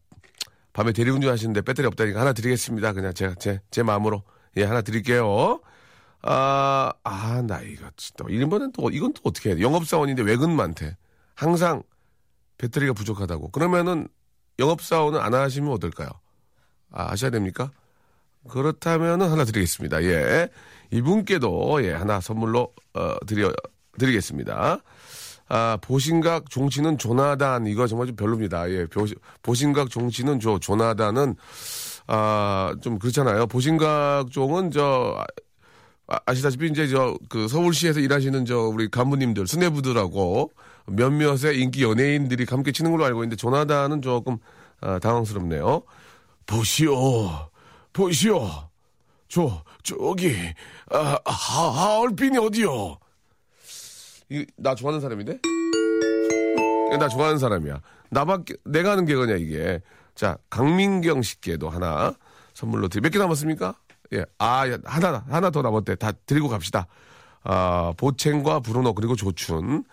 밤에 0.74 0.92
대리운전 0.92 1.32
하시는데 1.32 1.62
배터리 1.62 1.88
없다니까 1.88 2.20
하나 2.20 2.34
드리겠습니다. 2.34 2.92
그냥 2.94 3.14
제가, 3.14 3.36
제, 3.40 3.62
제 3.72 3.82
마음으로. 3.82 4.24
예, 4.58 4.64
하나 4.64 4.82
드릴게요. 4.82 5.62
아, 6.28 6.92
아, 7.04 7.42
나 7.44 7.62
이거 7.62 7.88
진짜. 7.96 8.26
이번엔 8.28 8.72
또, 8.72 8.90
이건 8.90 9.14
또 9.14 9.22
어떻게 9.26 9.50
해야 9.50 9.56
돼? 9.56 9.62
영업사원인데 9.62 10.24
외근 10.24 10.56
많대. 10.56 10.98
항상 11.36 11.84
배터리가 12.58 12.94
부족하다고. 12.94 13.52
그러면은 13.52 14.08
영업사원은 14.58 15.20
안 15.20 15.36
하시면 15.36 15.72
어떨까요? 15.74 16.10
아, 16.92 17.12
하셔야 17.12 17.30
됩니까? 17.30 17.70
그렇다면은 18.50 19.30
하나 19.30 19.44
드리겠습니다. 19.46 20.04
예. 20.04 20.50
이분께도, 20.92 21.84
예, 21.84 21.94
하나 21.94 22.20
선물로, 22.20 22.74
어, 22.96 23.16
드려, 23.28 23.52
드리겠습니다. 24.00 24.80
아, 25.48 25.78
보신각 25.82 26.50
종치는 26.50 26.98
조나단. 26.98 27.68
이거 27.68 27.86
정말 27.86 28.08
좀 28.08 28.16
별로입니다. 28.16 28.70
예, 28.72 28.88
보신각 29.44 29.92
종치는 29.92 30.40
조, 30.40 30.58
조나단은, 30.60 31.36
아, 32.08 32.76
좀 32.82 32.98
그렇잖아요. 32.98 33.46
보신각 33.46 34.32
종은 34.32 34.72
저, 34.72 35.24
아, 36.08 36.20
아시다시피 36.26 36.68
이제 36.68 36.88
저 36.88 37.18
그 37.30 37.48
서울시에서 37.48 38.00
일하시는 38.00 38.46
저 38.46 38.58
우리 38.60 38.90
간부님들 38.90 39.48
수뇌부들하고 39.48 40.52
몇몇의 40.88 41.60
인기 41.60 41.84
연예인들이 41.84 42.46
함께 42.48 42.72
치는 42.72 42.92
걸로 42.92 43.06
알고 43.06 43.24
있는데 43.24 43.36
조나단은 43.36 44.02
조금 44.02 44.38
아, 44.82 45.00
당황스럽네요. 45.00 45.82
보시오, 46.46 47.50
보시오, 47.92 48.48
저 49.28 49.64
저기 49.82 50.36
아, 50.92 51.18
하, 51.26 51.70
하얼빈이 51.72 52.38
어디요? 52.38 53.00
이, 54.30 54.46
나 54.58 54.76
좋아하는 54.76 55.02
사람인데? 55.02 55.40
나 57.00 57.08
좋아하는 57.08 57.40
사람이야. 57.40 57.82
나밖에 58.12 58.56
내가 58.64 58.92
하는 58.92 59.06
게 59.06 59.16
거냐 59.16 59.36
이게. 59.36 59.82
자 60.14 60.38
강민경 60.50 61.22
씨께도 61.24 61.70
하나 61.70 62.14
선물로 62.54 62.88
드리. 62.88 63.02
몇개 63.02 63.18
남았습니까? 63.18 63.76
예. 64.14 64.26
아, 64.38 64.66
하나, 64.84 65.24
하나 65.30 65.50
더 65.50 65.62
남았대. 65.62 65.96
다 65.96 66.12
드리고 66.26 66.50
갑시다. 66.50 66.88
아, 67.44 67.94
보첸과 67.98 68.62
브루노 68.62 68.94
그리고 68.96 69.16
조춘. 69.16 69.84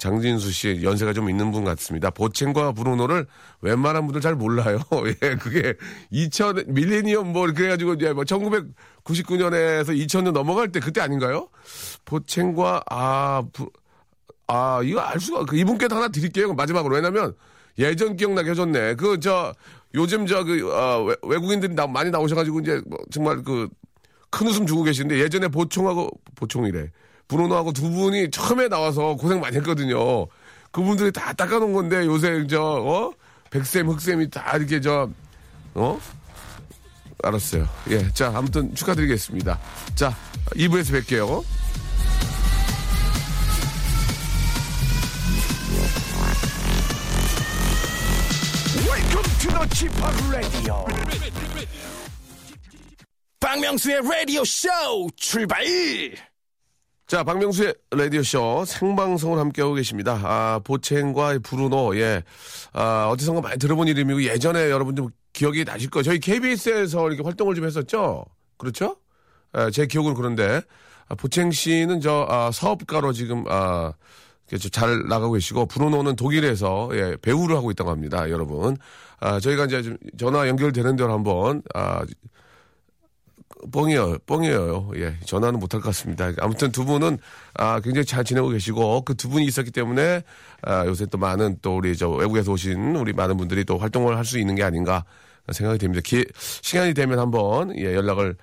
장진수 0.00 0.50
씨 0.50 0.80
연세가 0.82 1.12
좀 1.12 1.30
있는 1.30 1.52
분 1.52 1.64
같습니다. 1.64 2.10
보첸과 2.10 2.72
브루노를 2.72 3.26
웬만한 3.60 4.06
분들 4.06 4.20
잘 4.20 4.34
몰라요. 4.34 4.80
예, 5.22 5.36
그게 5.36 5.74
2000 6.10 6.64
밀레니엄 6.66 7.32
뭐 7.32 7.46
그래 7.54 7.68
가지고 7.68 7.94
이제 7.94 8.12
뭐 8.12 8.24
1999년에서 8.24 9.90
2000년 9.90 10.32
넘어갈 10.32 10.72
때 10.72 10.80
그때 10.80 11.00
아닌가요? 11.00 11.48
보첸과 12.04 12.82
아, 12.90 13.44
부, 13.52 13.70
아 14.48 14.80
이거 14.82 14.98
알 15.00 15.20
수가 15.20 15.44
그 15.44 15.56
이분께도 15.56 15.94
하나 15.94 16.08
드릴게요. 16.08 16.52
마지막으로 16.54 16.96
왜냐면 16.96 17.34
예전 17.78 18.16
기억나게 18.16 18.50
해줬네. 18.50 18.94
그 18.96 19.20
저 19.20 19.54
요즘 19.94 20.26
저그 20.26 20.72
어, 20.72 21.14
외국인들이 21.22 21.74
나, 21.74 21.86
많이 21.86 22.10
나오셔가지고 22.10 22.60
이제 22.60 22.80
뭐 22.86 22.98
정말 23.10 23.42
그 23.42 23.68
큰 24.30 24.46
웃음 24.48 24.66
주고 24.66 24.82
계시는데 24.82 25.18
예전에 25.18 25.48
보총하고 25.48 26.10
보총이래 26.34 26.90
브루노하고 27.28 27.72
두 27.72 27.90
분이 27.90 28.30
처음에 28.30 28.68
나와서 28.68 29.14
고생 29.16 29.40
많이 29.40 29.56
했거든요. 29.56 30.26
그분들이 30.70 31.10
다 31.10 31.32
닦아놓은 31.32 31.72
건데 31.72 32.04
요새 32.06 32.46
저 32.46 32.62
어? 32.62 33.12
백쌤, 33.50 33.88
흑쌤이 33.88 34.30
다 34.30 34.56
이렇게 34.56 34.80
저, 34.80 35.08
어? 35.74 35.98
알았어요. 37.22 37.66
예. 37.90 38.12
자, 38.12 38.30
아무튼 38.34 38.74
축하드리겠습니다. 38.74 39.58
자, 39.94 40.14
2부에서 40.54 41.00
뵐게요. 41.00 41.42
Chip 49.72 49.92
Radio. 50.30 50.84
박명수의 53.40 54.02
라디오 54.02 54.44
쇼 54.44 54.68
출발! 55.16 55.64
자, 57.06 57.22
박명수의 57.22 57.74
라디오 57.92 58.22
쇼 58.22 58.64
생방송을 58.66 59.38
함께하고 59.38 59.74
계십니다. 59.74 60.20
아, 60.24 60.60
보첸과 60.64 61.38
브루노, 61.42 61.96
예. 61.96 62.22
아, 62.72 63.08
어디선가 63.10 63.40
많이 63.40 63.58
들어본 63.58 63.88
이름이고 63.88 64.24
예전에 64.24 64.70
여러분들 64.70 65.06
기억이 65.32 65.64
나실 65.64 65.90
거예요. 65.90 66.02
저희 66.02 66.18
KBS에서 66.18 67.08
이렇게 67.08 67.22
활동을 67.22 67.54
좀 67.54 67.64
했었죠? 67.64 68.24
그렇죠? 68.58 68.96
아, 69.52 69.70
제 69.70 69.86
기억은 69.86 70.14
그런데, 70.14 70.60
아, 71.08 71.14
보첸 71.14 71.52
씨는 71.52 72.00
저, 72.00 72.26
아, 72.28 72.50
사업가로 72.52 73.12
지금, 73.12 73.44
아, 73.48 73.92
잘 74.70 75.04
나가고 75.08 75.34
계시고, 75.34 75.66
브루노는 75.66 76.16
독일에서, 76.16 76.90
예, 76.92 77.16
배우를 77.22 77.56
하고 77.56 77.70
있다고 77.70 77.90
합니다, 77.90 78.30
여러분. 78.30 78.76
아, 79.20 79.40
저희가 79.40 79.64
이제 79.66 79.82
좀 79.82 79.96
전화 80.18 80.46
연결되는 80.48 80.96
대로 80.96 81.12
한번, 81.12 81.62
아, 81.74 82.04
뻥이에요, 83.72 84.18
뻥이에요. 84.26 84.90
예, 84.96 85.16
전화는 85.24 85.58
못할 85.58 85.80
것 85.80 85.86
같습니다. 85.86 86.30
아무튼 86.40 86.70
두 86.72 86.84
분은 86.84 87.18
아, 87.54 87.80
굉장히 87.80 88.04
잘 88.04 88.22
지내고 88.22 88.48
계시고 88.50 89.02
그 89.02 89.14
두 89.14 89.28
분이 89.28 89.44
있었기 89.46 89.70
때문에 89.70 90.22
아, 90.62 90.84
요새 90.86 91.06
또 91.06 91.18
많은 91.18 91.58
또 91.62 91.76
우리 91.76 91.96
저 91.96 92.10
외국에서 92.10 92.52
오신 92.52 92.94
우리 92.96 93.12
많은 93.12 93.36
분들이 93.36 93.64
또 93.64 93.78
활동을 93.78 94.16
할 94.16 94.24
수 94.24 94.38
있는 94.38 94.54
게 94.56 94.62
아닌가 94.62 95.04
생각이 95.50 95.78
됩니다. 95.78 96.02
기, 96.04 96.24
시간이 96.62 96.92
되면 96.94 97.18
한번 97.18 97.76
예, 97.78 97.94
연락을 97.94 98.36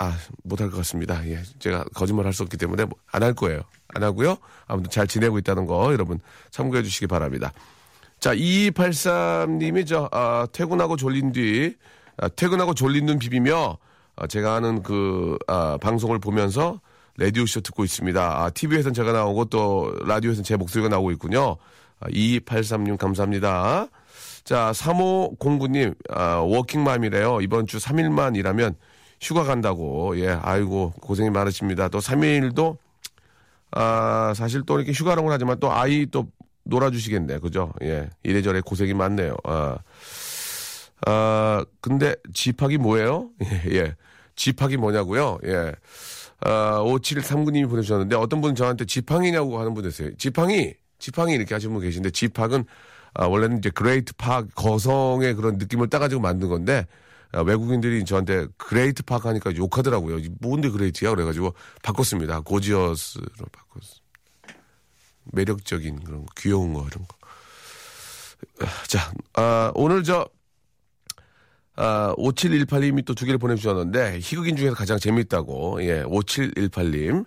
아, 0.00 0.16
못할 0.44 0.70
것 0.70 0.76
같습니다. 0.78 1.26
예, 1.28 1.42
제가 1.58 1.84
거짓말 1.94 2.26
할 2.26 2.32
수 2.34 2.42
없기 2.42 2.56
때문에 2.58 2.84
뭐안할 2.84 3.34
거예요. 3.34 3.62
안 3.88 4.02
하고요. 4.02 4.36
아무튼 4.66 4.90
잘 4.90 5.06
지내고 5.06 5.38
있다는 5.38 5.66
거 5.66 5.92
여러분 5.92 6.18
참고해 6.50 6.82
주시기 6.82 7.06
바랍니다. 7.06 7.52
자, 8.22 8.36
2283님이 8.36 9.84
저, 9.84 10.08
아, 10.12 10.46
퇴근하고 10.52 10.94
졸린 10.94 11.32
뒤, 11.32 11.74
아, 12.16 12.28
퇴근하고 12.28 12.72
졸린 12.72 13.04
눈 13.04 13.18
비비며, 13.18 13.76
아, 14.14 14.26
제가 14.28 14.54
하는 14.54 14.84
그, 14.84 15.36
아, 15.48 15.76
방송을 15.82 16.20
보면서 16.20 16.80
라디오쇼 17.18 17.62
듣고 17.62 17.82
있습니다. 17.82 18.22
아, 18.22 18.48
TV에선 18.50 18.94
제가 18.94 19.10
나오고 19.10 19.46
또 19.46 19.92
라디오에선 20.06 20.44
제 20.44 20.54
목소리가 20.54 20.88
나오고 20.88 21.10
있군요. 21.10 21.56
아, 21.98 22.06
2283님 22.10 22.96
감사합니다. 22.96 23.88
자, 24.44 24.70
3509님, 24.72 25.96
아, 26.10 26.36
워킹맘이래요. 26.36 27.40
이번 27.40 27.66
주 27.66 27.78
3일만 27.78 28.36
일하면 28.36 28.76
휴가 29.20 29.42
간다고. 29.42 30.16
예, 30.20 30.28
아이고, 30.28 30.92
고생이 31.00 31.30
많으십니다. 31.30 31.88
또 31.88 31.98
3일도, 31.98 32.76
아, 33.72 34.32
사실 34.36 34.62
또 34.64 34.76
이렇게 34.76 34.92
휴가라고 34.92 35.32
하지만 35.32 35.58
또 35.58 35.72
아이 35.72 36.06
또 36.06 36.28
놀아주시겠네. 36.64 37.38
그죠? 37.38 37.72
예, 37.82 38.10
이래저래 38.22 38.60
고생이 38.60 38.94
많네요. 38.94 39.36
아, 39.44 39.78
아, 41.06 41.64
근데 41.80 42.14
지팍이 42.32 42.78
뭐예요? 42.78 43.30
예, 43.44 43.74
예. 43.74 43.96
지팍이 44.36 44.76
뭐냐고요? 44.76 45.38
예. 45.44 45.72
아, 46.40 46.80
5739님이 46.80 47.68
보내주셨는데 47.68 48.16
어떤 48.16 48.40
분은 48.40 48.54
저한테 48.54 48.84
지팡이냐고 48.84 49.58
하는 49.60 49.74
분 49.74 49.84
있어요. 49.84 50.10
지팡이, 50.16 50.74
지팡이 50.98 51.34
이렇게 51.34 51.54
하시는 51.54 51.72
분 51.72 51.82
계신데 51.82 52.10
지팍은 52.10 52.64
아, 53.14 53.26
원래는 53.26 53.58
이제 53.58 53.70
Great 53.70 54.12
Park 54.14 54.46
거성의 54.54 55.34
그런 55.34 55.58
느낌을 55.58 55.88
따가지고 55.88 56.20
만든 56.20 56.48
건데 56.48 56.86
아, 57.32 57.40
외국인들이 57.40 58.04
저한테 58.04 58.46
Great 58.56 59.02
Park 59.02 59.26
하니까 59.26 59.54
욕하더라고요. 59.56 60.18
이 60.18 60.30
뭔데 60.40 60.68
great야? 60.68 61.10
그래가지고 61.10 61.54
바꿨습니다. 61.82 62.40
고지어스로 62.40 63.46
바꿨습니다. 63.52 64.01
매력적인 65.32 66.04
그런 66.04 66.26
거, 66.26 66.32
귀여운 66.36 66.74
거 66.74 66.86
이런 66.86 67.06
거. 67.06 67.16
아, 68.60 68.66
자, 68.88 69.12
아, 69.34 69.72
오늘 69.74 70.02
저 70.04 70.28
아, 71.76 72.14
5718님이 72.18 73.04
또 73.04 73.14
두 73.14 73.24
개를 73.24 73.38
보내주셨는데, 73.38 74.18
희극인 74.20 74.56
중에서 74.56 74.74
가장 74.74 74.98
재밌다고, 74.98 75.82
예, 75.84 76.02
5718님. 76.02 77.24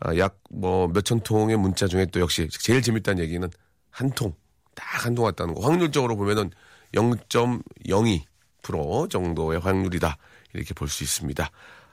아, 0.00 0.16
약, 0.18 0.38
뭐, 0.50 0.86
몇천 0.88 1.20
통의 1.20 1.56
문자 1.56 1.88
중에 1.88 2.06
또 2.06 2.20
역시 2.20 2.48
제일 2.50 2.80
재밌다는 2.82 3.22
얘기는 3.22 3.48
한 3.90 4.10
통, 4.10 4.34
딱 4.74 5.06
한 5.06 5.14
통 5.16 5.24
왔다는 5.24 5.54
거. 5.54 5.60
확률적으로 5.62 6.16
보면은 6.16 6.50
0.02% 6.94 9.10
정도의 9.10 9.58
확률이다. 9.60 10.16
이렇게 10.54 10.72
볼 10.74 10.88
수 10.88 11.02
있습니다. 11.02 11.50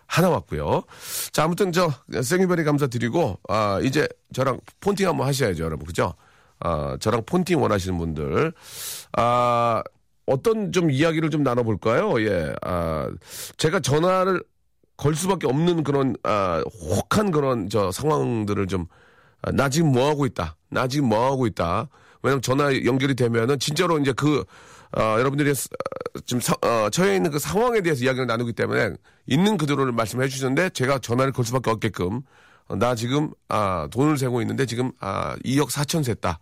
하나 0.08 0.30
왔고요. 0.30 0.84
자, 1.32 1.44
아무튼 1.44 1.72
저, 1.72 1.92
생일베리 2.22 2.64
감사드리고, 2.64 3.40
아, 3.50 3.80
이제 3.84 4.08
저랑 4.34 4.60
폰팅 4.80 5.08
한번 5.08 5.28
하셔야죠, 5.28 5.64
여러분. 5.64 5.86
그죠? 5.86 6.14
아, 6.60 6.98
저랑 7.00 7.24
폰팅 7.26 7.62
원하시는 7.62 7.98
분들. 7.98 8.54
아, 9.14 9.84
어떤 10.26 10.72
좀 10.72 10.90
이야기를 10.90 11.30
좀 11.30 11.44
나눠 11.44 11.64
볼까요? 11.64 12.20
예, 12.22 12.54
아, 12.64 13.10
제가 13.58 13.80
전화를 13.80 14.44
걸 14.98 15.16
수밖에 15.16 15.48
없는 15.48 15.84
그런, 15.84 16.16
아, 16.24 16.64
혹한 16.82 17.32
그런 17.32 17.70
저 17.70 17.92
상황들을 17.92 18.68
좀, 18.68 18.88
아, 19.42 19.52
나 19.52 19.70
지금 19.70 19.92
뭐 19.92 20.08
하고 20.10 20.26
있다. 20.26 20.56
나 20.70 20.88
지금 20.88 21.10
뭐 21.10 21.26
하고 21.26 21.46
있다. 21.46 21.90
왜냐면 22.24 22.42
전화 22.42 22.74
연결이 22.86 23.14
되면은 23.16 23.60
진짜로 23.60 24.00
이제 24.00 24.14
그, 24.14 24.44
아, 24.96 25.20
여러분들이 25.20 25.54
지금 26.26 26.40
사, 26.42 26.56
어, 26.62 26.90
처해 26.90 27.16
있는 27.18 27.32
그 27.32 27.40
상황에 27.40 27.82
대해서 27.82 28.04
이야기를 28.04 28.28
나누기 28.28 28.54
때문에 28.54 28.92
있는 29.28 29.58
그대로를 29.58 29.92
말씀해 29.92 30.28
주셨는데 30.28 30.70
제가 30.70 31.00
전화를 31.00 31.34
걸 31.34 31.46
수밖에 31.46 31.70
없게끔 31.70 32.22
어, 32.68 32.76
나 32.76 32.96
지금, 32.96 33.32
아, 33.50 33.88
돈을 33.92 34.18
세고 34.18 34.42
있는데 34.42 34.66
지금, 34.66 34.92
아, 35.00 35.36
2억 35.44 35.70
4천 35.70 36.04
셌다. 36.04 36.40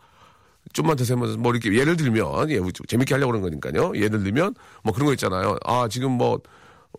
좀만 0.72 0.96
더 0.96 1.04
세면 1.04 1.42
뭐 1.42 1.52
이렇게 1.52 1.74
예를 1.78 1.98
들면 1.98 2.50
예 2.50 2.60
재밌게 2.88 3.14
하려고 3.14 3.32
그런 3.32 3.42
거니까요. 3.42 3.92
예를 3.96 4.24
들면 4.24 4.56
뭐 4.84 4.94
그런 4.94 5.08
거 5.08 5.14
있잖아요. 5.14 5.58
아 5.66 5.88
지금 5.90 6.12
뭐뭐 6.12 6.40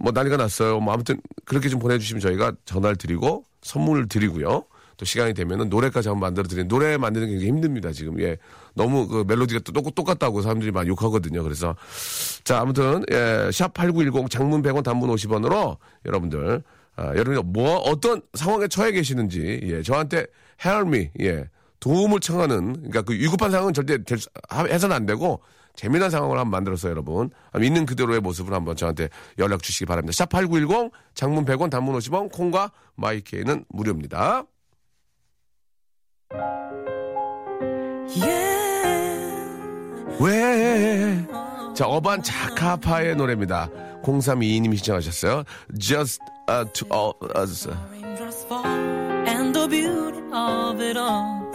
뭐 0.00 0.12
난리가 0.12 0.36
났어요. 0.36 0.80
뭐 0.80 0.92
아무튼 0.92 1.20
그렇게 1.46 1.68
좀 1.68 1.80
보내주시면 1.80 2.20
저희가 2.20 2.52
전화를 2.66 2.96
드리고 2.96 3.44
선물을 3.62 4.08
드리고요. 4.08 4.64
또 4.96 5.04
시간이 5.04 5.34
되면은 5.34 5.70
노래까지 5.70 6.08
한번 6.08 6.20
만들어 6.28 6.46
드리는 6.46 6.68
노래 6.68 6.96
만드는 6.96 7.26
게 7.26 7.32
굉장히 7.32 7.50
힘듭니다. 7.50 7.90
지금 7.90 8.20
예 8.20 8.36
너무 8.74 9.06
그 9.08 9.24
멜로디가 9.26 9.60
또 9.64 9.72
똑, 9.72 9.94
똑같다고 9.94 10.42
사람들이 10.42 10.70
많이 10.72 10.88
욕하거든요. 10.88 11.42
그래서 11.42 11.76
자 12.44 12.60
아무튼 12.60 13.04
예 13.10 13.48
샵8910 13.50 14.30
장문 14.30 14.62
100원 14.62 14.82
단문 14.82 15.10
50원으로 15.10 15.78
여러분들 16.04 16.62
아, 16.96 17.06
여러분이 17.08 17.42
뭐 17.44 17.76
어떤 17.78 18.22
상황에 18.34 18.68
처해 18.68 18.92
계시는지 18.92 19.60
예 19.62 19.82
저한테 19.82 20.26
me 20.87 21.10
예 21.20 21.48
도움을 21.80 22.20
청하는 22.20 22.74
그러니까 22.74 23.02
그 23.02 23.12
위급한 23.12 23.50
상황은 23.50 23.74
절대 23.74 24.02
될, 24.02 24.18
해서는 24.52 24.96
안 24.96 25.06
되고 25.06 25.40
재미난 25.76 26.08
상황을 26.08 26.38
한번 26.38 26.50
만들었어요, 26.52 26.90
여러분. 26.90 27.30
한번 27.50 27.64
있는 27.64 27.84
그대로의 27.84 28.20
모습을 28.20 28.54
한번 28.54 28.76
저한테 28.76 29.08
연락 29.38 29.62
주시기 29.62 29.87
바랍니다. 29.87 30.12
샵 30.12 30.28
8910 30.28 30.92
장문 31.14 31.44
100원 31.44 31.70
단문 31.70 31.98
50원 31.98 32.32
콩과 32.32 32.70
마이케이는 32.94 33.64
무료입니다. 33.68 34.44
왜? 40.20 41.27
자, 41.74 41.87
어반 41.87 42.22
자카파의 42.22 43.16
노래입니다. 43.16 43.68
0322님이 44.03 44.77
신청하셨어요. 44.78 45.44
Just 45.79 46.20
the 46.48 46.64
two 46.72 46.87
of 46.92 47.14
us. 47.37 47.68
beauty 49.68 50.20
of 50.33 50.81
it 50.81 50.96
all 50.98 51.50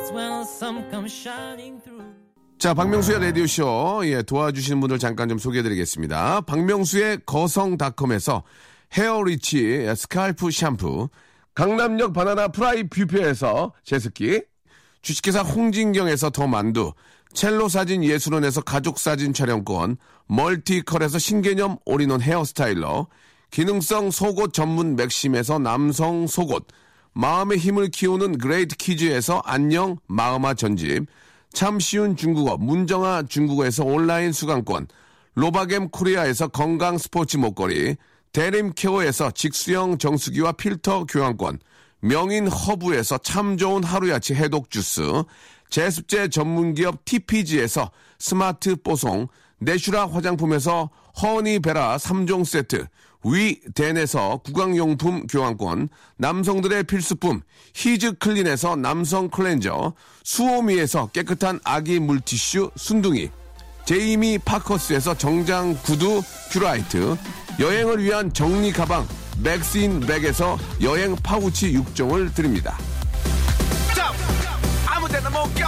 through. 1.84 2.20
자, 2.58 2.74
박명수의 2.74 3.22
라디오쇼, 3.22 4.02
예, 4.06 4.22
도와주시는 4.24 4.80
분들 4.82 5.00
잠깐 5.00 5.30
좀 5.30 5.38
소개해드리겠습니다. 5.38 6.42
박명수의 6.42 7.20
거성닷컴에서 7.26 8.44
헤어리치 8.94 9.94
scalp 9.96 10.52
샴푸, 10.52 11.10
강남역 11.54 12.14
바나나 12.14 12.50
프라이 12.50 12.90
뷔페에서 12.90 13.74
제습기, 13.84 14.42
주식회사 15.02 15.42
홍진경에서 15.42 16.32
더 16.32 16.48
만두, 16.48 16.92
첼로 17.34 17.70
사진 17.70 18.04
예술원에서 18.04 18.62
가족 18.62 19.00
사진 19.00 19.34
촬영권, 19.34 19.98
멀티컬에서 20.28 21.20
신개념 21.20 21.78
올인원 21.86 22.22
hair 22.22 22.53
styler, 22.53 23.08
기능성 23.52 24.12
속옷 24.12 24.54
전문 24.54 24.96
맥심에서 24.96 25.60
남성 25.60 26.28
속옷, 26.28 26.68
마음의 27.14 27.58
힘을 27.58 27.90
키우는 27.90 28.38
그레이트 28.38 28.76
키즈에서 28.76 29.42
안녕 29.46 29.98
마음아 30.08 30.54
전집, 30.54 31.06
참 31.54 31.80
쉬운 31.80 32.16
중국어 32.16 32.58
문정아 32.58 33.24
중국어에서 33.24 33.84
온라인 33.84 34.32
수강권, 34.32 34.88
로바겜 35.36 35.90
코리아에서 35.90 36.48
건강 36.48 36.98
스포츠 36.98 37.38
목걸이, 37.38 37.96
대림 38.34 38.74
케어에서 38.76 39.32
직수형 39.32 39.98
정수기와 39.98 40.54
필터 40.54 41.06
교환권, 41.06 41.60
명인 42.02 42.48
허브에서 42.48 43.18
참 43.20 43.58
좋은 43.58 43.84
하루야치 43.84 44.36
해독 44.36 44.70
주스, 44.70 45.02
제습제 45.70 46.30
전문기업 46.30 47.06
TPG에서 47.06 47.92
스마트 48.18 48.76
뽀송, 48.76 49.28
내슈라 49.60 50.08
화장품에서 50.08 50.90
허니베라 51.22 51.98
3종 51.98 52.46
세트, 52.46 52.88
위덴에서 53.24 54.38
구강용품 54.44 55.28
교환권, 55.28 55.90
남성들의 56.18 56.84
필수품 56.84 57.42
히즈 57.74 58.14
클린에서 58.14 58.78
남성 58.78 59.30
클렌저, 59.30 59.94
수오미에서 60.24 61.08
깨끗한 61.08 61.60
아기 61.64 62.00
물티슈 62.00 62.72
순둥이, 62.76 63.30
제이미 63.86 64.38
파커스에서 64.38 65.18
정장 65.18 65.78
구두 65.84 66.22
큐라이트, 66.52 67.18
여행을 67.60 68.04
위한 68.04 68.32
정리 68.32 68.72
가방 68.72 69.06
맥스인 69.44 70.00
백에서 70.02 70.58
여행 70.82 71.16
파우치 71.16 71.74
6종을 71.74 72.34
드립니다. 72.34 72.78
아무데나 75.10 75.30
못 75.30 75.54
가. 75.56 75.68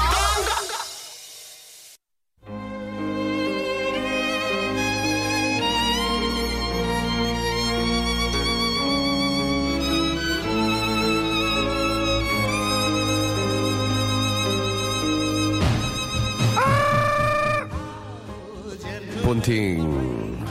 본팅 19.23 20.45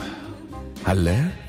할래? 0.83 1.40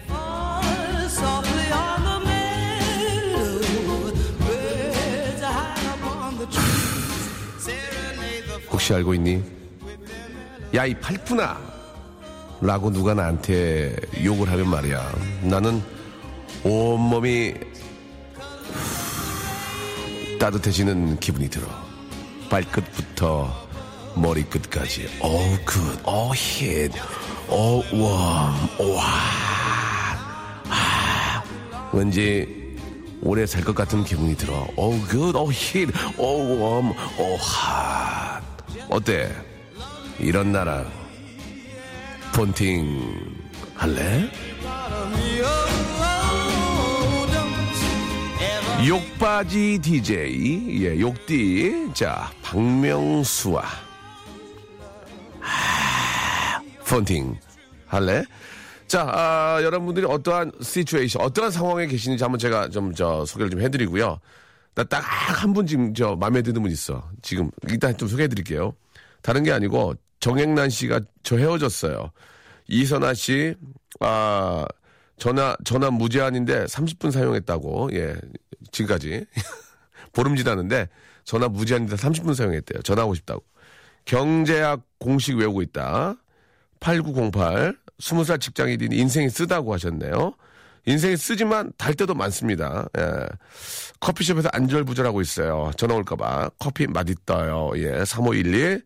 혹시 8.82 8.94
알고 8.94 9.14
있니? 9.14 9.40
야, 10.74 10.84
이 10.84 10.92
팔푼아! 10.94 11.56
라고 12.60 12.90
누가 12.90 13.14
나한테 13.14 13.94
욕을 14.24 14.50
하면 14.50 14.70
말이야. 14.70 15.12
나는 15.42 15.80
온몸이 16.64 17.54
따뜻해지는 20.40 21.20
기분이 21.20 21.48
들어. 21.48 21.68
발끝부터 22.50 23.68
머리끝까지. 24.16 25.18
어우, 25.20 25.58
good. 25.64 25.80
어, 26.02 26.32
heat. 26.34 26.90
어, 27.46 27.82
와. 28.02 28.52
와. 28.80 29.04
아, 30.68 31.44
왠지 31.92 32.76
오래 33.22 33.46
살 33.46 33.62
것 33.62 33.76
같은 33.76 34.02
기분이 34.02 34.36
들어. 34.36 34.66
어우, 34.74 35.00
good. 35.06 35.36
어, 35.36 35.44
heat. 35.52 35.88
어, 36.18 36.24
warm. 36.26 36.90
어, 36.90 37.36
hot. 37.36 38.21
어때? 38.92 39.34
이런 40.18 40.52
나랑 40.52 40.84
폰팅 42.34 43.00
할래? 43.74 44.30
욕바지 48.86 49.78
DJ 49.80 50.82
예 50.84 51.00
욕디 51.00 51.90
자 51.94 52.30
박명수와 52.42 53.62
하, 55.40 56.60
폰팅 56.86 57.38
할래? 57.86 58.24
자 58.88 59.06
아, 59.08 59.60
여러분들이 59.62 60.04
어떠한 60.06 60.52
시츄에이션 60.60 61.22
어떠한 61.22 61.50
상황에 61.50 61.86
계시는지 61.86 62.22
한번 62.24 62.38
제가 62.38 62.68
좀 62.68 62.92
저 62.94 63.24
소개를 63.24 63.50
좀 63.50 63.60
해드리고요. 63.60 64.18
나 64.74 64.84
딱 64.84 65.00
한 65.02 65.52
분 65.54 65.66
지금 65.66 65.94
저 65.94 66.14
마음에 66.16 66.42
드는 66.42 66.60
분 66.62 66.70
있어. 66.70 67.02
지금 67.22 67.50
일단 67.68 67.96
좀 67.96 68.08
소개해드릴게요. 68.08 68.74
다른 69.22 69.42
게 69.42 69.52
아니고 69.52 69.94
정행란 70.20 70.70
씨가 70.70 71.00
저 71.22 71.36
헤어졌어요. 71.36 72.10
이선아 72.68 73.14
씨, 73.14 73.54
아, 74.00 74.64
전화, 75.16 75.56
전화 75.64 75.90
무제한인데 75.90 76.64
30분 76.66 77.10
사용했다고, 77.10 77.90
예, 77.94 78.16
지금까지. 78.70 79.24
보름 80.12 80.36
지났는데 80.36 80.88
전화 81.24 81.48
무제한인데 81.48 81.96
30분 81.96 82.34
사용했대요. 82.34 82.82
전화하고 82.82 83.14
싶다고. 83.14 83.44
경제학 84.04 84.82
공식 84.98 85.36
외우고 85.36 85.62
있다. 85.62 86.16
8908, 86.80 87.76
20살 88.00 88.40
직장인이 88.40 88.96
인생이 88.96 89.30
쓰다고 89.30 89.72
하셨네요. 89.74 90.34
인생이 90.86 91.16
쓰지만 91.16 91.72
달 91.78 91.94
때도 91.94 92.14
많습니다. 92.14 92.88
예. 92.98 93.26
커피숍에서 94.00 94.48
안절부절하고 94.52 95.20
있어요. 95.20 95.70
전화 95.76 95.94
올까봐. 95.94 96.50
커피 96.58 96.88
맛있어요. 96.88 97.70
예. 97.76 98.04
3512. 98.04 98.82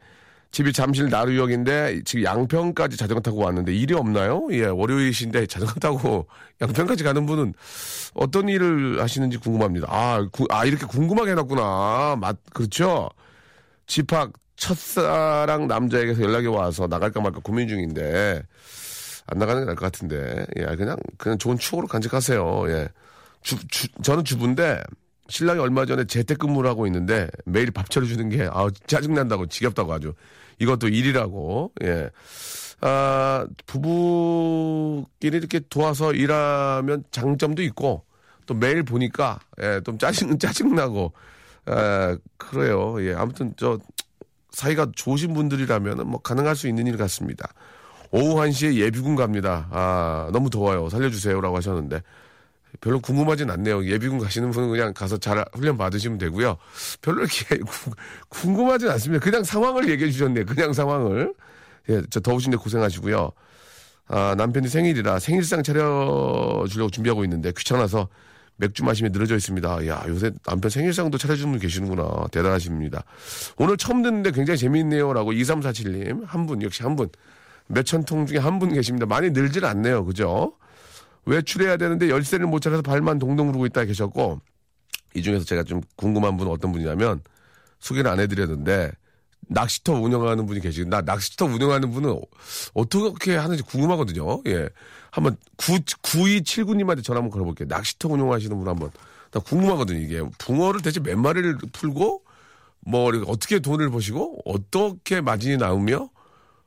집이 0.52 0.72
잠실 0.72 1.08
나루역인데 1.10 2.02
지금 2.04 2.24
양평까지 2.24 2.96
자전거 2.96 3.20
타고 3.20 3.38
왔는데 3.44 3.74
일이 3.74 3.94
없나요? 3.94 4.46
예, 4.52 4.66
월요일이신데 4.66 5.46
자전거 5.46 5.74
타고 5.80 6.26
양평까지 6.62 7.04
가는 7.04 7.26
분은 7.26 7.52
어떤 8.14 8.48
일을 8.48 9.02
하시는지 9.02 9.36
궁금합니다. 9.38 9.86
아, 9.90 10.26
구- 10.32 10.46
아 10.50 10.64
이렇게 10.64 10.86
궁금하게 10.86 11.32
해놨구나. 11.32 12.16
맞, 12.20 12.38
그렇죠? 12.54 13.10
집합 13.86 14.32
첫사랑 14.56 15.66
남자에게서 15.68 16.22
연락이 16.22 16.46
와서 16.46 16.86
나갈까 16.86 17.20
말까 17.20 17.40
고민 17.44 17.68
중인데 17.68 18.42
안 19.26 19.38
나가는 19.38 19.60
게 19.60 19.66
나을 19.66 19.76
것 19.76 19.84
같은데 19.84 20.46
예, 20.56 20.64
그냥 20.76 20.96
그냥 21.18 21.36
좋은 21.36 21.58
추억으로 21.58 21.86
간직하세요. 21.88 22.64
예, 22.70 22.88
주, 23.42 23.56
주- 23.68 23.88
저는 24.02 24.24
주부인데 24.24 24.82
신랑이 25.28 25.60
얼마 25.60 25.86
전에 25.86 26.04
재택근무를 26.04 26.68
하고 26.68 26.86
있는데 26.86 27.28
매일 27.44 27.70
밥 27.70 27.90
차려주는 27.90 28.28
게 28.28 28.48
아, 28.50 28.68
짜증난다고 28.86 29.46
지겹다고 29.46 29.92
아주 29.92 30.14
이것도 30.58 30.88
일이라고 30.88 31.72
예. 31.84 32.10
아, 32.80 33.46
부부끼리 33.66 35.36
이렇게 35.36 35.60
도와서 35.68 36.12
일하면 36.12 37.04
장점도 37.10 37.62
있고 37.62 38.04
또 38.46 38.54
매일 38.54 38.82
보니까 38.82 39.40
예, 39.60 39.80
좀 39.84 39.98
짜증 39.98 40.36
짜증나고 40.38 41.12
에, 41.68 42.16
그래요. 42.36 42.96
예, 43.00 43.14
아무튼 43.14 43.52
저 43.56 43.78
사이가 44.50 44.92
좋으신 44.94 45.34
분들이라면 45.34 46.08
뭐 46.08 46.20
가능할 46.20 46.54
수 46.56 46.68
있는 46.68 46.86
일 46.86 46.96
같습니다. 46.96 47.52
오후 48.12 48.36
1시에 48.36 48.74
예비군 48.74 49.16
갑니다. 49.16 49.66
아, 49.70 50.30
너무 50.32 50.48
더워요. 50.48 50.88
살려주세요라고 50.88 51.56
하셨는데 51.56 52.02
별로 52.80 53.00
궁금하진 53.00 53.50
않네요. 53.50 53.84
예비군 53.86 54.18
가시는 54.18 54.50
분은 54.50 54.70
그냥 54.70 54.92
가서 54.94 55.16
잘 55.18 55.44
훈련 55.54 55.76
받으시면 55.76 56.18
되고요. 56.18 56.56
별로 57.02 57.20
이렇게 57.22 57.56
구- 57.66 57.90
궁금하진 58.28 58.88
않습니다. 58.90 59.24
그냥 59.24 59.42
상황을 59.44 59.88
얘기해 59.90 60.10
주셨네요. 60.10 60.44
그냥 60.46 60.72
상황을. 60.72 61.34
예, 61.88 62.02
저 62.10 62.20
더우신데 62.20 62.56
고생하시고요. 62.58 63.30
아, 64.08 64.34
남편이 64.36 64.68
생일이라 64.68 65.18
생일상 65.18 65.62
차려주려고 65.62 66.90
준비하고 66.90 67.24
있는데 67.24 67.52
귀찮아서 67.56 68.08
맥주 68.56 68.84
마시며 68.84 69.10
늘어져 69.10 69.36
있습니다. 69.36 69.86
야, 69.86 70.04
요새 70.08 70.30
남편 70.46 70.70
생일상도 70.70 71.18
차려주는 71.18 71.50
분 71.52 71.60
계시는구나. 71.60 72.26
대단하십니다. 72.32 73.04
오늘 73.58 73.76
처음 73.76 74.02
듣는데 74.02 74.30
굉장히 74.30 74.58
재미있네요. 74.58 75.12
라고 75.12 75.32
2347님. 75.32 76.24
한 76.26 76.46
분, 76.46 76.62
역시 76.62 76.82
한 76.82 76.96
분. 76.96 77.08
몇천 77.68 78.04
통 78.04 78.26
중에 78.26 78.38
한 78.38 78.58
분 78.58 78.72
계십니다. 78.72 79.06
많이 79.06 79.30
늘질 79.30 79.64
않네요. 79.64 80.04
그죠? 80.04 80.52
외출해야 81.26 81.76
되는데 81.76 82.08
열쇠를 82.08 82.46
못 82.46 82.60
찾아서 82.60 82.82
발만 82.82 83.18
동동 83.18 83.46
구르고 83.48 83.66
있다 83.66 83.84
계셨고, 83.84 84.40
이 85.14 85.22
중에서 85.22 85.44
제가 85.44 85.64
좀 85.64 85.80
궁금한 85.96 86.36
분은 86.36 86.50
어떤 86.50 86.72
분이냐면, 86.72 87.20
소개를 87.80 88.10
안 88.10 88.20
해드렸는데, 88.20 88.92
낚시터 89.48 89.92
운영하는 89.94 90.46
분이 90.46 90.60
계시고, 90.60 90.88
나 90.88 91.02
낚시터 91.02 91.46
운영하는 91.46 91.90
분은 91.90 92.18
어떻게 92.74 93.36
하는지 93.36 93.62
궁금하거든요. 93.62 94.42
예. 94.46 94.68
한번 95.10 95.36
9, 95.56 95.78
9279님한테 96.02 97.02
전화 97.02 97.18
한번 97.18 97.30
걸어볼게요. 97.30 97.68
낚시터 97.68 98.08
운영하시는 98.08 98.56
분 98.56 98.68
한번. 98.68 98.90
나 99.30 99.40
궁금하거든요, 99.40 99.98
이게. 99.98 100.22
붕어를 100.38 100.82
대체 100.82 101.00
몇 101.00 101.16
마리를 101.18 101.58
풀고, 101.72 102.22
뭐, 102.80 103.12
어떻게 103.26 103.58
돈을 103.58 103.90
버시고, 103.90 104.42
어떻게 104.44 105.20
마진이 105.20 105.56
나오며, 105.56 106.08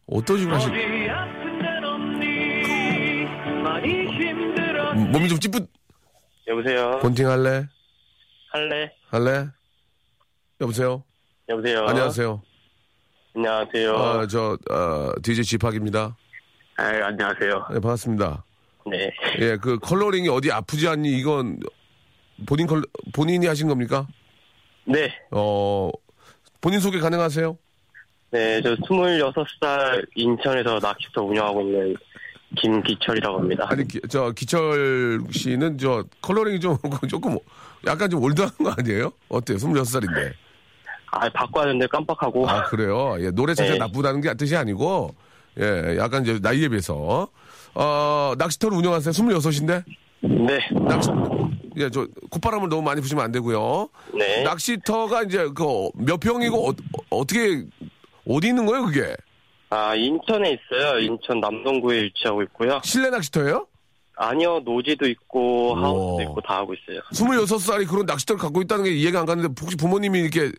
어떤 0.07 0.37
식으로 0.37 0.55
하시 0.55 0.67
몸이 5.11 5.27
좀 5.27 5.39
찌뿌, 5.39 5.65
여보세요. 6.47 6.99
폰팅 7.01 7.27
할래? 7.27 7.67
할래? 8.51 8.91
할래? 9.07 9.47
여보세요? 10.61 11.03
여보세요. 11.47 11.85
안녕하세요. 11.87 12.41
안녕하세요. 13.35 13.95
아, 13.95 14.27
저, 14.27 14.57
어, 14.69 15.11
DJ 15.23 15.43
지팍입니다. 15.43 16.15
아, 16.77 16.83
안녕하세요. 16.83 17.67
네, 17.71 17.79
반갑습니다. 17.79 18.43
네. 18.89 19.11
예, 19.39 19.57
그 19.57 19.77
컬러링이 19.79 20.29
어디 20.29 20.51
아프지 20.51 20.87
않니? 20.87 21.09
이건 21.19 21.59
본인 22.45 22.67
컬, 22.67 22.83
본인이 23.13 23.45
하신 23.47 23.67
겁니까? 23.67 24.07
네. 24.85 25.11
어, 25.31 25.89
본인 26.61 26.79
소개 26.79 26.99
가능하세요? 26.99 27.57
네, 28.31 28.61
저 28.61 28.75
26살 28.75 30.07
인천에서 30.15 30.79
낚시터 30.79 31.23
운영하고 31.23 31.61
있는 31.61 31.95
김기철이라고 32.57 33.39
합니다. 33.39 33.67
아니, 33.69 33.88
기- 33.88 34.01
저, 34.09 34.31
기철 34.31 35.21
씨는 35.31 35.77
저 35.77 36.03
컬러링이 36.21 36.59
좀, 36.59 36.77
조금 37.09 37.38
약간 37.85 38.09
좀 38.09 38.23
올드한 38.23 38.49
거 38.63 38.73
아니에요? 38.77 39.12
어때요? 39.29 39.57
26살인데. 39.57 40.31
아, 41.12 41.29
바꿔야 41.29 41.63
하는데 41.63 41.88
깜빡하고. 41.88 42.49
아, 42.49 42.63
그래요? 42.65 43.15
예, 43.19 43.31
노래 43.31 43.53
자체가 43.53 43.73
네. 43.73 43.79
나쁘다는 43.79 44.21
게 44.21 44.33
뜻이 44.35 44.55
아니고, 44.55 45.13
예, 45.59 45.97
약간 45.97 46.23
이제 46.23 46.39
나이에 46.41 46.67
비해서. 46.69 47.27
어, 47.75 48.33
낚시터를 48.38 48.77
운영하세요? 48.77 49.12
26인데? 49.12 49.83
네. 50.21 50.59
낚시, 50.88 51.09
예, 51.77 51.89
저, 51.89 52.05
콧바람을 52.29 52.67
너무 52.69 52.81
많이 52.81 52.99
부시면 53.01 53.23
안 53.23 53.31
되고요. 53.31 53.89
네. 54.13 54.43
낚시터가 54.43 55.23
이제 55.23 55.47
그 55.55 55.89
몇 55.95 56.19
평이고 56.19 56.73
어, 57.12 57.25
떻게 57.25 57.63
어디 58.27 58.47
있는 58.49 58.65
거예요, 58.65 58.85
그게? 58.85 59.15
아, 59.69 59.93
인천에 59.95 60.51
있어요. 60.51 60.99
인천 60.99 61.39
남동구에 61.39 62.03
위치하고 62.03 62.41
있고요. 62.43 62.79
실내 62.84 63.10
낚시터예요? 63.10 63.67
아니요, 64.15 64.60
노지도 64.65 65.08
있고, 65.08 65.71
오. 65.71 65.75
하우스도 65.75 66.21
있고, 66.23 66.41
다 66.41 66.58
하고 66.58 66.73
있어요. 66.73 66.99
26살이 67.13 67.88
그런 67.88 68.05
낚시터를 68.05 68.39
갖고 68.41 68.62
있다는 68.62 68.84
게 68.86 68.91
이해가 68.91 69.21
안 69.21 69.25
가는데 69.25 69.53
혹시 69.62 69.77
부모님이 69.77 70.19
이렇게 70.19 70.51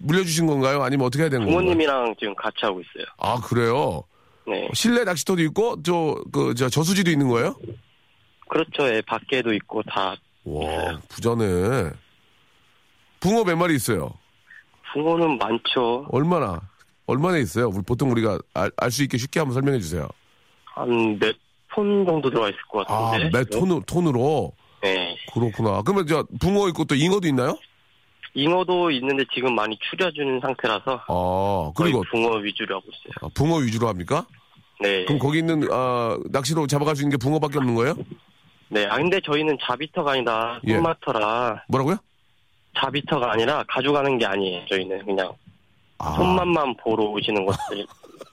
물려주신 0.00 0.46
건가요? 0.46 0.82
아니면 0.82 1.06
어떻게 1.06 1.22
해야 1.22 1.30
되는 1.30 1.44
건가요? 1.46 1.60
부모님이랑 1.60 2.14
지금 2.18 2.34
같이 2.34 2.56
하고 2.62 2.80
있어요. 2.80 3.06
아, 3.18 3.40
그래요? 3.40 4.02
네. 4.46 4.68
실내 4.74 5.04
낚시터도 5.04 5.42
있고, 5.42 5.82
저, 5.82 6.16
그, 6.32 6.54
저, 6.54 6.68
저수지도 6.68 7.10
있는 7.10 7.28
거예요? 7.28 7.56
그렇죠. 8.48 8.88
예, 8.88 9.02
밖에도 9.02 9.52
있고, 9.52 9.82
다. 9.84 10.16
와, 10.44 10.98
부자네. 11.08 11.90
붕어 13.20 13.44
몇 13.44 13.56
마리 13.56 13.74
있어요? 13.74 14.14
붕어는 14.92 15.38
많죠. 15.38 16.06
얼마나? 16.10 16.60
얼마나 17.06 17.38
있어요? 17.38 17.70
보통 17.70 18.10
우리가 18.10 18.38
알 18.54 18.90
수 18.90 19.02
있게 19.04 19.16
쉽게 19.18 19.40
한번 19.40 19.54
설명해 19.54 19.78
주세요. 19.80 20.08
한 20.74 21.18
몇 21.18 21.36
톤 21.74 22.06
정도 22.06 22.30
들어가 22.30 22.48
있을 22.48 22.58
것 22.70 22.90
아, 22.90 23.10
같은데. 23.10 23.38
몇 23.38 23.50
톤으로, 23.50 23.82
톤으로? 23.86 24.52
네. 24.82 25.14
그렇구나. 25.34 25.82
그러면 25.82 26.06
저 26.06 26.24
붕어 26.40 26.68
있고 26.68 26.84
또 26.86 26.94
잉어도 26.94 27.28
있나요? 27.28 27.58
잉어도 28.34 28.90
있는데 28.92 29.24
지금 29.34 29.54
많이 29.54 29.76
추려주는 29.90 30.40
상태라서. 30.40 31.02
아, 31.06 31.72
그리고 31.76 32.02
붕어 32.10 32.36
위주로 32.38 32.76
하고 32.76 32.86
있어요. 32.88 33.12
아, 33.20 33.28
붕어 33.34 33.56
위주로 33.58 33.88
합니까? 33.88 34.26
네. 34.80 35.04
그럼 35.04 35.18
거기 35.18 35.38
있는 35.38 35.68
아, 35.70 36.16
낚시로 36.30 36.66
잡아갈 36.66 36.96
수 36.96 37.02
있는 37.02 37.10
게 37.10 37.16
붕어밖에 37.18 37.58
없는 37.58 37.74
거예요? 37.74 37.94
네. 38.68 38.86
아, 38.86 38.96
근데 38.96 39.20
저희는 39.20 39.58
자비터가 39.62 40.12
아니다. 40.12 40.58
예. 40.66 40.74
손마터라. 40.74 41.64
뭐라고요? 41.68 41.96
자비터가 42.78 43.32
아니라 43.32 43.64
가져가는 43.68 44.16
게 44.18 44.24
아니에요. 44.24 44.64
저희는 44.70 45.04
그냥 45.04 45.32
아, 45.98 46.14
손맛만 46.14 46.76
보러 46.76 47.04
오시는 47.04 47.44
것들. 47.44 47.86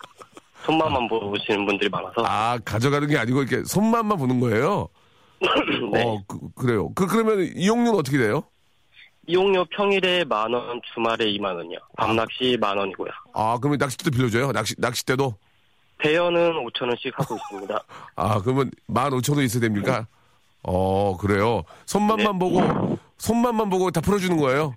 손맛만 0.66 1.08
보러 1.08 1.28
오시는 1.28 1.66
분들이 1.66 1.90
많아서. 1.90 2.24
아, 2.26 2.58
가져가는 2.64 3.08
게 3.08 3.18
아니고 3.18 3.42
이렇게 3.44 3.64
손만만 3.66 4.18
보는 4.18 4.40
거예요? 4.40 4.90
네. 5.92 6.04
어, 6.04 6.24
그, 6.28 6.66
래요 6.66 6.90
그, 6.94 7.06
그러면 7.08 7.52
이용료는 7.56 8.00
어떻게 8.00 8.18
돼요? 8.18 8.44
이용료 9.28 9.66
평일에 9.76 10.26
만 10.26 10.54
원, 10.54 10.82
주말에 10.94 11.26
2만 11.26 11.56
원이요. 11.56 11.80
밤낚시 11.98 12.58
만 12.60 12.78
원이고요. 12.78 13.10
아, 13.34 13.58
그러면 13.60 13.78
낚싯대도 13.80 14.12
빌려줘요? 14.12 14.52
낚시, 14.52 14.76
낚싯대도? 14.78 15.36
대여는 16.00 16.66
5천 16.66 16.88
원씩 16.90 17.18
하고 17.18 17.36
있습니다. 17.36 17.84
아, 18.18 18.42
그러면 18.42 18.72
만 18.88 19.14
오천 19.14 19.36
원 19.38 19.46
있어야 19.46 19.62
됩니까? 19.62 20.08
어, 20.64 21.16
그래요. 21.18 21.64
손만만 21.86 22.34
네. 22.34 22.40
보고, 22.40 22.98
손만만 23.18 23.70
보고 23.70 23.92
다 23.92 24.02
풀어주는 24.02 24.38
거예요? 24.38 24.76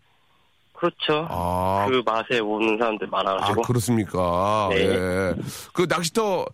그렇죠. 0.77 1.27
아, 1.31 1.87
그 1.89 2.03
맛에 2.05 2.41
오는 2.41 2.79
사람들 2.79 3.09
아, 3.09 3.11
많아가지고. 3.11 3.63
그렇습니까? 3.63 4.69
네. 4.71 4.77
예. 4.77 5.35
그 5.73 5.87
낚시터, 5.89 6.47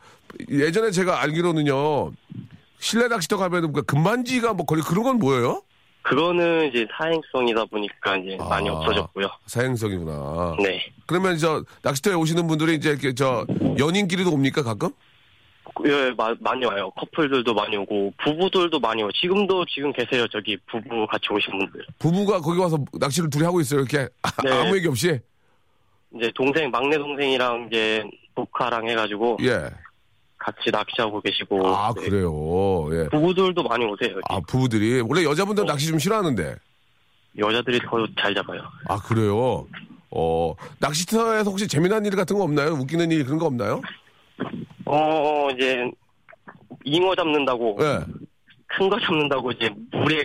예전에 0.48 0.90
제가 0.90 1.22
알기로는요, 1.22 2.12
실내 2.78 3.08
낚시터 3.08 3.36
가면은 3.36 3.72
그 3.72 3.82
금반지가 3.82 4.54
뭐 4.54 4.66
거의 4.66 4.82
그런 4.82 5.04
건 5.04 5.18
뭐예요? 5.18 5.62
그거는 6.02 6.68
이제 6.68 6.86
사행성이다 6.98 7.66
보니까 7.66 8.16
이제 8.16 8.36
많이 8.36 8.68
아. 8.68 8.72
없어졌고요. 8.72 9.28
사행성이구나. 9.46 10.56
네. 10.60 10.82
그러면 11.06 11.38
저 11.38 11.64
낚시터에 11.82 12.14
오시는 12.14 12.46
분들이 12.48 12.74
이제 12.74 12.90
이렇게 12.90 13.14
저 13.14 13.46
연인끼리도 13.78 14.30
옵니까 14.30 14.62
가끔? 14.62 14.90
예, 15.86 16.10
마- 16.16 16.34
많이 16.40 16.64
와요. 16.66 16.90
커플들도 16.96 17.54
많이 17.54 17.76
오고 17.76 18.12
부부들도 18.22 18.78
많이 18.80 19.02
오고 19.02 19.12
지금도 19.12 19.64
지금 19.66 19.92
계세요. 19.92 20.26
저기 20.28 20.56
부부 20.70 21.06
같이 21.06 21.26
오신 21.32 21.58
분들. 21.58 21.86
부부가 21.98 22.40
거기 22.40 22.58
와서 22.60 22.78
낚시를 22.98 23.30
둘이 23.30 23.44
하고 23.44 23.60
있어요. 23.60 23.80
이렇게 23.80 24.08
아, 24.22 24.30
네. 24.44 24.50
아무 24.52 24.76
얘기 24.76 24.86
없이. 24.88 25.18
이제 26.14 26.30
동생 26.34 26.70
막내 26.70 26.98
동생이랑 26.98 27.68
이제 27.70 28.04
조카랑 28.36 28.88
해가지고 28.88 29.38
예. 29.42 29.70
같이 30.38 30.70
낚시하고 30.70 31.20
계시고. 31.20 31.66
아 31.74 31.92
네. 31.94 32.02
그래요. 32.02 32.88
예. 32.92 33.08
부부들도 33.08 33.62
많이 33.62 33.84
오세요. 33.86 34.10
여기. 34.10 34.20
아 34.28 34.40
부부들이 34.46 35.00
원래 35.00 35.24
여자분들 35.24 35.62
은 35.62 35.66
낚시 35.66 35.86
좀 35.88 35.98
싫어하는데. 35.98 36.56
여자들이 37.38 37.78
더 37.88 38.06
잘 38.20 38.34
잡아요. 38.34 38.60
아 38.88 38.98
그래요. 38.98 39.66
어 40.10 40.54
낚시터에서 40.80 41.48
혹시 41.50 41.66
재미난 41.66 42.04
일 42.04 42.14
같은 42.14 42.36
거 42.36 42.42
없나요? 42.44 42.72
웃기는 42.72 43.10
일 43.10 43.24
그런 43.24 43.38
거 43.38 43.46
없나요? 43.46 43.80
어, 44.96 45.46
어, 45.46 45.50
이제 45.50 45.90
잉어 46.84 47.14
잡는다고 47.14 47.78
예. 47.80 48.04
큰 48.76 48.88
거 48.88 48.98
잡는다고 49.00 49.50
이제 49.52 49.70
물에 49.92 50.24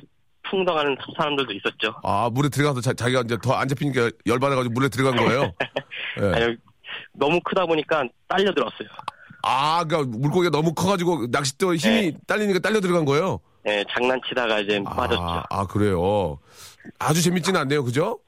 풍덩하는 0.50 0.96
사람들도 1.18 1.52
있었죠. 1.54 1.94
아 2.04 2.30
물에 2.32 2.48
들어가서 2.50 2.82
자, 2.82 2.94
자기가 2.94 3.22
이제 3.26 3.38
더 3.42 3.54
안 3.58 3.68
잡히니까 3.68 4.10
열받아가지고 4.26 4.74
물에 4.74 4.88
들어간 4.90 5.16
거예요. 5.18 5.52
예. 6.22 6.26
아니, 6.34 6.58
너무 7.14 7.40
크다 7.44 7.66
보니까 7.66 8.04
딸려 8.28 8.54
들었어요. 8.54 8.88
아 9.44 9.84
그러니까 9.86 10.18
물고기가 10.18 10.50
너무 10.52 10.74
커가지고 10.74 11.28
낚싯대 11.32 11.66
힘이 11.76 12.14
딸리니까 12.26 12.60
딸려 12.60 12.80
들어간 12.80 13.04
거예요. 13.06 13.40
네, 13.64 13.84
장난치다가 13.92 14.60
이제 14.60 14.82
빠졌죠. 14.84 15.22
아, 15.22 15.44
아, 15.50 15.66
그래요. 15.68 16.40
아주 17.00 17.22
재밌지는 17.22 17.60
않네요, 17.62 17.84
그죠? 17.84 18.20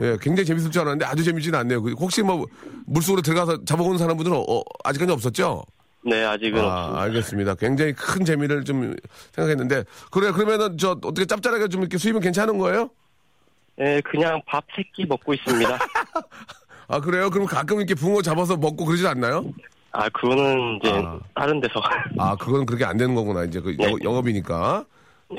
예, 0.00 0.16
굉장히 0.20 0.46
재밌을 0.46 0.70
줄 0.70 0.82
알았는데 0.82 1.04
아주 1.06 1.24
재밌지는 1.24 1.58
않네요. 1.60 1.82
그 1.82 1.92
혹시 1.92 2.22
뭐 2.22 2.44
물속으로 2.86 3.22
들어가서 3.22 3.64
잡아오는 3.64 3.98
사람분들은 3.98 4.36
어, 4.48 4.62
아직까지 4.84 5.12
없었죠? 5.12 5.62
네, 6.04 6.24
아직은 6.24 6.60
아, 6.60 6.64
없습니다. 6.84 7.02
알겠습니다. 7.02 7.54
굉장히 7.56 7.92
큰 7.92 8.24
재미를 8.24 8.64
좀 8.64 8.94
생각했는데 9.34 9.84
그래 10.10 10.30
그러면은 10.32 10.76
저 10.78 10.90
어떻게 10.92 11.24
짭짤하게 11.24 11.68
좀 11.68 11.80
이렇게 11.80 11.98
수입은 11.98 12.20
괜찮은 12.20 12.58
거예요? 12.58 12.90
네, 13.78 14.00
그냥 14.02 14.40
밥 14.46 14.64
세 14.74 14.82
끼 14.94 15.04
먹고 15.06 15.34
있습니다. 15.34 15.78
아 16.88 17.00
그래요? 17.00 17.30
그럼 17.30 17.46
가끔 17.46 17.78
이렇게 17.78 17.94
붕어 17.94 18.22
잡아서 18.22 18.56
먹고 18.56 18.84
그러지 18.84 19.06
않나요? 19.08 19.44
아, 19.92 20.08
그거는 20.10 20.78
이제 20.82 20.90
아. 20.92 21.18
다른 21.34 21.60
데서. 21.60 21.80
아 22.18 22.36
그건 22.36 22.66
그렇게 22.66 22.84
안 22.84 22.96
되는 22.96 23.14
거구나 23.14 23.44
이제 23.44 23.60
그 23.60 23.74
네. 23.76 23.84
영- 23.90 23.98
영업이니까. 24.02 24.84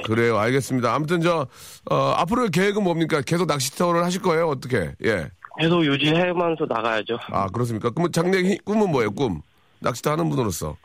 그래요, 0.03 0.37
알겠습니다. 0.37 0.93
아무튼 0.93 1.21
저 1.21 1.47
어, 1.89 1.95
앞으로 2.17 2.49
계획은 2.49 2.83
뭡니까? 2.83 3.21
계속 3.21 3.45
낚시 3.47 3.71
터를 3.75 4.03
하실 4.03 4.21
거예요? 4.21 4.47
어떻게? 4.49 4.93
예. 5.05 5.29
계속 5.59 5.83
유지하면서 5.85 6.65
나가야죠. 6.67 7.17
아 7.31 7.47
그렇습니까? 7.47 7.89
그러면 7.89 8.11
장래 8.11 8.37
히- 8.43 8.57
꿈은 8.59 8.91
뭐예요? 8.91 9.11
꿈 9.11 9.41
낚시터 9.79 10.11
하는 10.11 10.29
분으로서. 10.29 10.75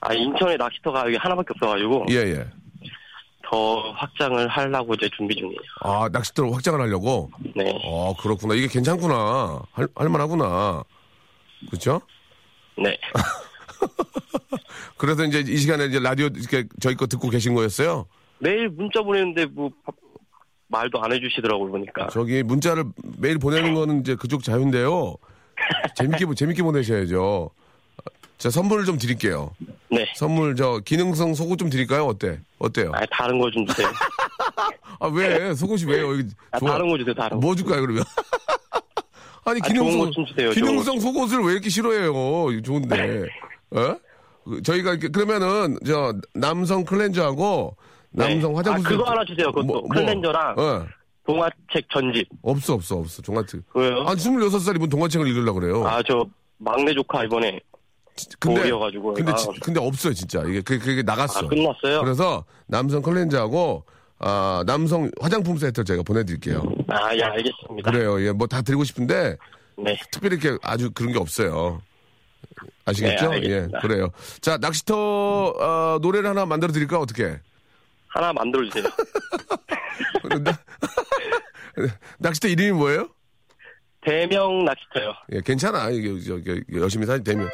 아, 0.00 0.14
인천에 0.14 0.56
낚시터가 0.56 1.04
여기 1.06 1.16
하나밖에 1.16 1.48
없어가지고 1.54 2.06
예 2.10 2.14
예. 2.16 2.46
더 3.48 3.92
확장을 3.92 4.48
하려고 4.48 4.94
이제 4.94 5.08
준비 5.16 5.34
중이에요. 5.36 5.58
아 5.82 6.08
낚시터를 6.10 6.52
확장을 6.54 6.80
하려고. 6.80 7.30
네, 7.54 7.78
어 7.84 8.14
그렇구나. 8.16 8.54
이게 8.54 8.66
괜찮구나. 8.68 9.60
할 9.72 9.88
할만하구나. 9.94 10.82
그렇죠? 11.68 12.00
네. 12.78 12.96
그래서 14.96 15.24
이제 15.24 15.40
이 15.46 15.56
시간에 15.56 15.86
이제 15.86 15.98
라디오 15.98 16.26
이렇게 16.26 16.64
저희 16.80 16.94
거 16.94 17.06
듣고 17.06 17.28
계신 17.30 17.54
거였어요. 17.54 18.06
매일 18.40 18.68
문자 18.68 19.02
보내는데 19.02 19.46
뭐 19.46 19.70
밥- 19.84 19.94
말도 20.68 21.02
안 21.02 21.12
해주시더라고요 21.12 21.70
보니까. 21.70 22.08
저기 22.08 22.42
문자를 22.42 22.84
매일 23.18 23.38
보내는 23.38 23.74
거는 23.74 24.00
이제 24.00 24.14
그쪽 24.14 24.42
자유인데요. 24.42 25.16
재밌게 25.96 26.26
보- 26.26 26.34
재밌게 26.34 26.62
보내셔야죠. 26.62 27.50
자 28.38 28.48
선물을 28.48 28.84
좀 28.86 28.96
드릴게요. 28.96 29.50
네. 29.90 30.06
선물 30.16 30.56
저 30.56 30.80
기능성 30.84 31.34
속옷 31.34 31.58
좀 31.58 31.68
드릴까요? 31.68 32.06
어때? 32.06 32.40
어때요? 32.58 32.92
아, 32.94 33.00
다른 33.10 33.38
거 33.38 33.50
좀 33.50 33.66
주세요. 33.66 33.88
아 35.00 35.08
왜 35.08 35.54
속옷이 35.54 35.84
왜요? 35.90 36.14
이거 36.14 36.28
아, 36.52 36.58
다른 36.58 36.88
거 36.88 36.96
주세요, 36.96 37.14
다른 37.14 37.38
거. 37.40 37.46
뭐 37.46 37.54
줄까요 37.54 37.80
그러면? 37.82 38.02
아니 39.44 39.60
아, 39.62 39.66
기능성 39.66 39.98
것좀 39.98 40.24
주세요, 40.26 40.50
기능성 40.52 40.94
것 40.96 41.02
속옷을 41.02 41.40
왜 41.42 41.52
이렇게 41.52 41.68
싫어해요? 41.68 42.62
좋은데. 42.62 43.26
어? 43.72 43.96
그, 44.44 44.62
저희가 44.62 44.92
이렇게 44.92 45.08
그러면은 45.08 45.76
저 45.84 46.14
남성 46.34 46.84
클렌저하고 46.84 47.76
남성 48.12 48.50
네. 48.52 48.56
화장품 48.56 48.86
아, 48.86 48.88
그거 48.88 49.04
하나 49.10 49.24
주세요. 49.24 49.52
그것도 49.52 49.88
클렌저랑 49.88 50.54
어. 50.58 50.86
동화책 51.26 51.88
전집. 51.92 52.28
없어 52.42 52.74
없어 52.74 52.96
없어 52.98 53.22
종아트. 53.22 53.62
왜요? 53.74 54.02
한 54.02 54.16
26살이면 54.16 54.90
동화책을 54.90 55.26
읽으려고 55.28 55.60
그래요. 55.60 55.86
아, 55.86 56.02
저 56.06 56.24
막내 56.58 56.92
조카 56.94 57.24
이번에 57.24 57.60
근데 58.38 58.70
근데 59.14 59.32
아. 59.32 59.34
지- 59.36 59.48
근데 59.62 59.80
없어요 59.80 60.12
진짜 60.12 60.42
이게 60.42 60.60
그게, 60.60 60.78
그게 60.78 61.02
나갔어. 61.02 61.40
아, 61.40 61.48
끝났어요? 61.48 62.02
그래서 62.02 62.44
남성 62.66 63.00
클렌저하고 63.00 63.84
아 64.18 64.62
남성 64.66 65.10
화장품 65.20 65.56
세트 65.56 65.84
제가 65.84 66.02
보내드릴게요. 66.02 66.62
아, 66.88 67.14
예, 67.16 67.22
알겠습니다. 67.22 67.90
그래요. 67.90 68.20
예, 68.26 68.32
뭐 68.32 68.46
다 68.46 68.60
드리고 68.60 68.84
싶은데 68.84 69.36
네. 69.78 69.96
특별히 70.10 70.36
이렇게 70.36 70.58
아주 70.62 70.90
그런 70.92 71.12
게 71.12 71.18
없어요. 71.18 71.80
아시겠죠? 72.84 73.30
네, 73.30 73.40
예. 73.44 73.68
그래요. 73.80 74.10
자, 74.42 74.58
낚시터 74.58 74.94
어, 75.58 75.98
노래를 76.02 76.28
하나 76.28 76.44
만들어 76.44 76.72
드릴까 76.72 76.98
어떻게? 76.98 77.38
하나 78.10 78.32
만들어주세요. 78.32 78.84
낚시터 82.18 82.48
이름이 82.48 82.72
뭐예요? 82.72 83.08
대명 84.02 84.64
낚시터요. 84.64 85.12
예, 85.32 85.40
괜찮아. 85.40 85.90
이게, 85.90 86.18
저, 86.20 86.40
저, 86.42 86.52
열심히 86.74 87.06
사지, 87.06 87.22
대명. 87.22 87.48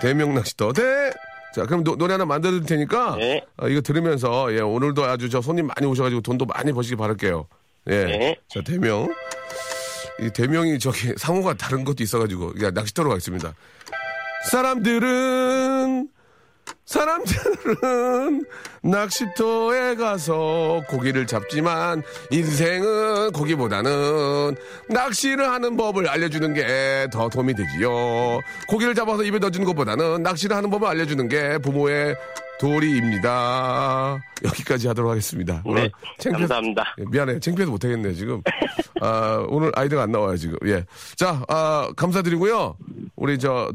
대명 0.00 0.34
낚시터. 0.34 0.72
대! 0.72 1.10
자, 1.54 1.66
그럼 1.66 1.82
노, 1.82 1.96
래 2.06 2.12
하나 2.12 2.24
만들어줄 2.24 2.64
테니까. 2.64 3.16
네. 3.16 3.44
어, 3.56 3.68
이거 3.68 3.80
들으면서, 3.80 4.52
예, 4.54 4.60
오늘도 4.60 5.04
아주 5.04 5.28
저 5.28 5.40
손님 5.40 5.66
많이 5.66 5.86
오셔 5.86 6.04
가지고 6.04 6.20
돈도 6.20 6.46
많이 6.46 6.72
버시기 6.72 6.96
바랄게요. 6.96 7.46
예. 7.88 8.04
네. 8.04 8.36
자, 8.48 8.60
대명. 8.62 9.12
이 10.20 10.30
대명이 10.30 10.78
저기 10.78 11.12
상호가 11.16 11.54
다른 11.54 11.84
것도 11.84 12.04
있어 12.04 12.18
가지고, 12.18 12.52
야, 12.62 12.70
낚시터로 12.70 13.08
가겠습니다. 13.08 13.52
사람들은, 14.48 16.08
사람들은 16.84 18.44
낚시터에 18.82 19.94
가서 19.94 20.82
고기를 20.88 21.26
잡지만 21.26 22.02
인생은 22.30 23.32
고기보다는 23.32 24.56
낚시를 24.88 25.48
하는 25.50 25.76
법을 25.76 26.08
알려주는 26.08 26.54
게 26.54 27.06
더 27.12 27.28
도움이 27.28 27.54
되지요. 27.54 28.40
고기를 28.68 28.94
잡아서 28.94 29.22
입에 29.22 29.38
넣어주는 29.38 29.64
것보다는 29.66 30.22
낚시를 30.22 30.56
하는 30.56 30.70
법을 30.70 30.86
알려주는 30.88 31.28
게 31.28 31.58
부모의 31.58 32.14
도리입니다. 32.60 34.18
여기까지 34.44 34.88
하도록 34.88 35.10
하겠습니다. 35.10 35.54
네. 35.54 35.60
오늘 35.64 35.90
창피해서- 36.18 36.32
감사합니다. 36.32 36.94
예, 36.98 37.04
미안해요. 37.10 37.40
창피해서 37.40 37.70
못하겠네요, 37.70 38.14
지금. 38.14 38.42
아, 39.00 39.44
오늘 39.48 39.72
아이디가 39.74 40.02
안 40.02 40.12
나와요, 40.12 40.36
지금. 40.36 40.56
예. 40.66 40.84
자, 41.16 41.42
아, 41.48 41.90
감사드리고요. 41.96 42.76
우리 43.16 43.38
저, 43.38 43.72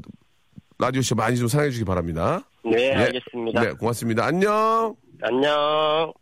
라디오쇼 0.78 1.16
많이 1.16 1.36
좀 1.38 1.48
사랑해 1.48 1.70
주시기 1.72 1.86
바랍니다. 1.86 2.42
네, 2.66 2.90
예. 2.90 2.94
알겠습니다. 2.94 3.62
네, 3.62 3.72
고맙습니다. 3.74 4.26
안녕! 4.26 4.96
안녕. 5.22 6.14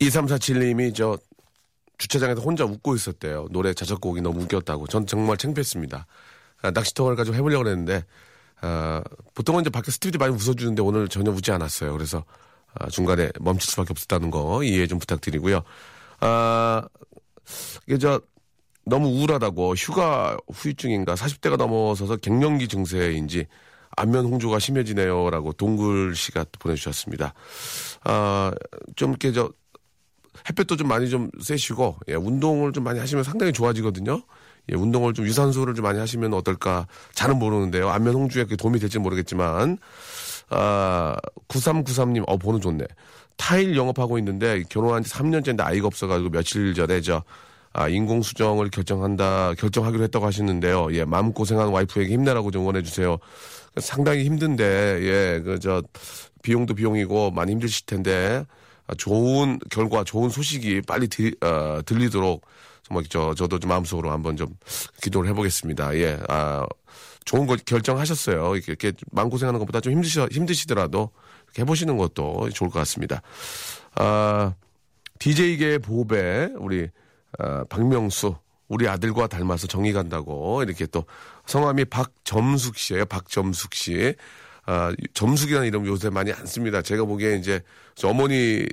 2347님이 0.00 0.94
저, 0.94 1.16
주차장에서 1.98 2.40
혼자 2.40 2.64
웃고 2.64 2.96
있었대요. 2.96 3.46
노래 3.50 3.72
자작곡이 3.72 4.20
너무 4.20 4.42
웃겼다고. 4.42 4.88
전 4.88 5.06
정말 5.06 5.36
창피했습니다. 5.36 6.06
아, 6.62 6.70
낚시터를 6.72 7.16
가지고 7.16 7.36
해보려고 7.36 7.68
했는데, 7.68 8.04
아, 8.60 9.02
보통은 9.34 9.60
이제 9.60 9.70
밖에 9.70 9.92
스튜디오 9.92 10.18
많이 10.18 10.34
웃어주는데 10.34 10.82
오늘 10.82 11.08
전혀 11.08 11.30
웃지 11.30 11.52
않았어요. 11.52 11.92
그래서, 11.92 12.24
아, 12.74 12.88
중간에 12.88 13.30
멈출 13.40 13.70
수밖에 13.70 13.92
없었다는 13.92 14.30
거 14.30 14.64
이해 14.64 14.88
좀 14.88 14.98
부탁드리고요. 14.98 15.62
아, 16.20 16.82
이게 17.86 17.98
저, 17.98 18.20
너무 18.86 19.08
우울하다고 19.08 19.74
휴가 19.76 20.36
후유증인가 20.52 21.14
40대가 21.14 21.56
넘어서서 21.56 22.16
갱년기 22.16 22.68
증세인지 22.68 23.46
안면 23.96 24.26
홍조가 24.26 24.58
심해지네요라고 24.58 25.52
동글 25.52 26.14
씨가 26.14 26.44
또 26.44 26.50
보내주셨습니다. 26.58 27.34
아, 28.04 28.52
좀 28.96 29.10
이렇게 29.10 29.32
저 29.32 29.50
햇볕도 30.48 30.76
좀 30.76 30.88
많이 30.88 31.08
좀 31.08 31.30
쐬시고 31.40 31.96
예, 32.08 32.14
운동을 32.14 32.72
좀 32.72 32.84
많이 32.84 32.98
하시면 32.98 33.24
상당히 33.24 33.52
좋아지거든요. 33.52 34.22
예, 34.70 34.74
운동을 34.76 35.14
좀 35.14 35.26
유산소를 35.26 35.74
좀 35.74 35.84
많이 35.84 35.98
하시면 35.98 36.34
어떨까 36.34 36.86
잘은 37.14 37.38
모르는데요. 37.38 37.88
안면 37.88 38.28
그게 38.28 38.56
도움이 38.56 38.78
될지 38.78 38.98
는 38.98 39.02
모르겠지만 39.02 39.78
아 40.50 41.16
9393님 41.48 42.24
어 42.26 42.36
번호 42.36 42.60
좋네. 42.60 42.84
타일 43.36 43.76
영업하고 43.76 44.18
있는데 44.18 44.62
결혼한 44.68 45.02
지 45.02 45.10
3년째인데 45.12 45.62
아이가 45.62 45.86
없어가지고 45.86 46.30
며칠 46.30 46.74
전에 46.74 47.00
저 47.00 47.22
아, 47.76 47.88
인공수정을 47.88 48.70
결정한다, 48.70 49.54
결정하기로 49.54 50.04
했다고 50.04 50.24
하시는데요. 50.24 50.88
예, 50.92 51.04
마음고생한 51.04 51.70
와이프에게 51.70 52.14
힘내라고 52.14 52.52
좀 52.52 52.64
원해주세요. 52.64 53.18
상당히 53.78 54.24
힘든데, 54.24 54.64
예, 55.02 55.42
그, 55.44 55.58
저, 55.58 55.82
비용도 56.42 56.74
비용이고 56.74 57.30
많이 57.30 57.52
힘드실 57.52 57.86
텐데, 57.86 58.44
아, 58.86 58.94
좋은 58.94 59.58
결과, 59.70 60.04
좋은 60.04 60.28
소식이 60.28 60.82
빨리 60.82 61.08
들, 61.08 61.34
어, 61.40 61.80
들리도록 61.84 62.44
정말 62.82 63.04
저, 63.08 63.34
저도 63.34 63.58
좀 63.58 63.70
마음속으로 63.70 64.10
한번 64.10 64.36
좀 64.36 64.48
기도를 65.02 65.30
해보겠습니다. 65.30 65.96
예, 65.96 66.18
아, 66.28 66.66
좋은 67.24 67.46
거 67.46 67.56
결정하셨어요. 67.56 68.54
이렇게, 68.56 68.72
이렇게 68.72 68.92
마음고생하는 69.10 69.58
것보다 69.58 69.80
좀 69.80 69.94
힘드시, 69.94 70.20
힘드시더라도 70.30 71.10
해보시는 71.58 71.96
것도 71.96 72.50
좋을 72.50 72.70
것 72.70 72.78
같습니다. 72.80 73.22
아, 73.94 74.54
DJ계의 75.18 75.78
보배, 75.78 76.50
우리, 76.58 76.88
아, 77.38 77.64
박명수, 77.70 78.36
우리 78.68 78.88
아들과 78.88 79.26
닮아서 79.26 79.66
정이 79.66 79.92
간다고, 79.92 80.62
이렇게 80.62 80.86
또, 80.86 81.04
성함이 81.46 81.86
박점숙 81.86 82.76
씨예요 82.76 83.04
박점숙 83.06 83.74
씨. 83.74 84.14
아, 84.66 84.92
점숙이라는 85.12 85.68
이름 85.68 85.86
요새 85.86 86.08
많이 86.10 86.32
안 86.32 86.46
씁니다. 86.46 86.80
제가 86.80 87.04
보기에 87.04 87.36
이제, 87.36 87.60
저 87.94 88.08
어머니 88.08 88.66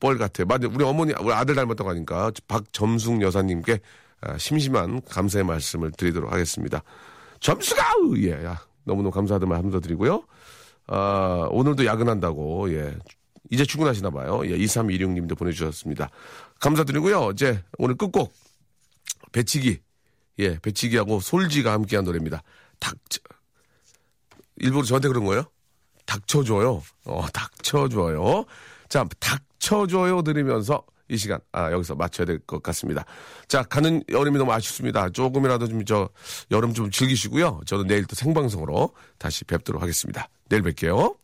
뻘 0.00 0.18
같아요. 0.18 0.46
맞아요. 0.46 0.70
우리 0.74 0.84
어머니, 0.84 1.14
우리 1.20 1.32
아들 1.32 1.54
닮았다고 1.54 1.88
하니까, 1.90 2.30
박점숙 2.48 3.22
여사님께 3.22 3.80
아, 4.20 4.38
심심한 4.38 5.00
감사의 5.08 5.44
말씀을 5.44 5.90
드리도록 5.92 6.32
하겠습니다. 6.32 6.82
점숙아! 7.40 7.82
예, 8.18 8.44
야, 8.44 8.60
너무너무 8.84 9.10
감사하다는 9.10 9.48
말씀 9.48 9.80
드리고요. 9.80 10.24
아, 10.86 11.48
오늘도 11.50 11.84
야근한다고, 11.86 12.72
예. 12.72 12.94
이제 13.50 13.64
출근하시나 13.64 14.10
봐요. 14.10 14.42
예, 14.44 14.56
2326님도 14.56 15.36
보내주셨습니다. 15.36 16.08
감사드리고요. 16.60 17.30
이제 17.32 17.62
오늘 17.78 17.96
끝곡. 17.96 18.32
배치기. 19.32 19.80
예, 20.38 20.58
배치기하고 20.58 21.20
솔지가 21.20 21.72
함께한 21.72 22.04
노래입니다. 22.04 22.42
닥쳐. 22.78 23.20
일부러 24.56 24.84
저한테 24.84 25.08
그런 25.08 25.24
거예요? 25.24 25.44
닥쳐줘요. 26.06 26.82
어, 27.04 27.26
닥쳐줘요. 27.32 28.44
자, 28.88 29.04
닥쳐줘요 29.18 30.22
들으면서 30.22 30.84
이 31.08 31.16
시간, 31.16 31.40
아, 31.52 31.70
여기서 31.72 31.94
마쳐야 31.94 32.24
될 32.24 32.38
것 32.46 32.62
같습니다. 32.62 33.04
자, 33.48 33.62
가는 33.62 34.02
여름이 34.08 34.38
너무 34.38 34.52
아쉽습니다. 34.52 35.10
조금이라도 35.10 35.68
좀 35.68 35.84
저, 35.84 36.08
여름 36.50 36.72
좀 36.72 36.90
즐기시고요. 36.90 37.60
저는 37.66 37.86
내일 37.86 38.04
또 38.06 38.14
생방송으로 38.14 38.94
다시 39.18 39.44
뵙도록 39.44 39.82
하겠습니다. 39.82 40.28
내일 40.48 40.62
뵐게요. 40.62 41.21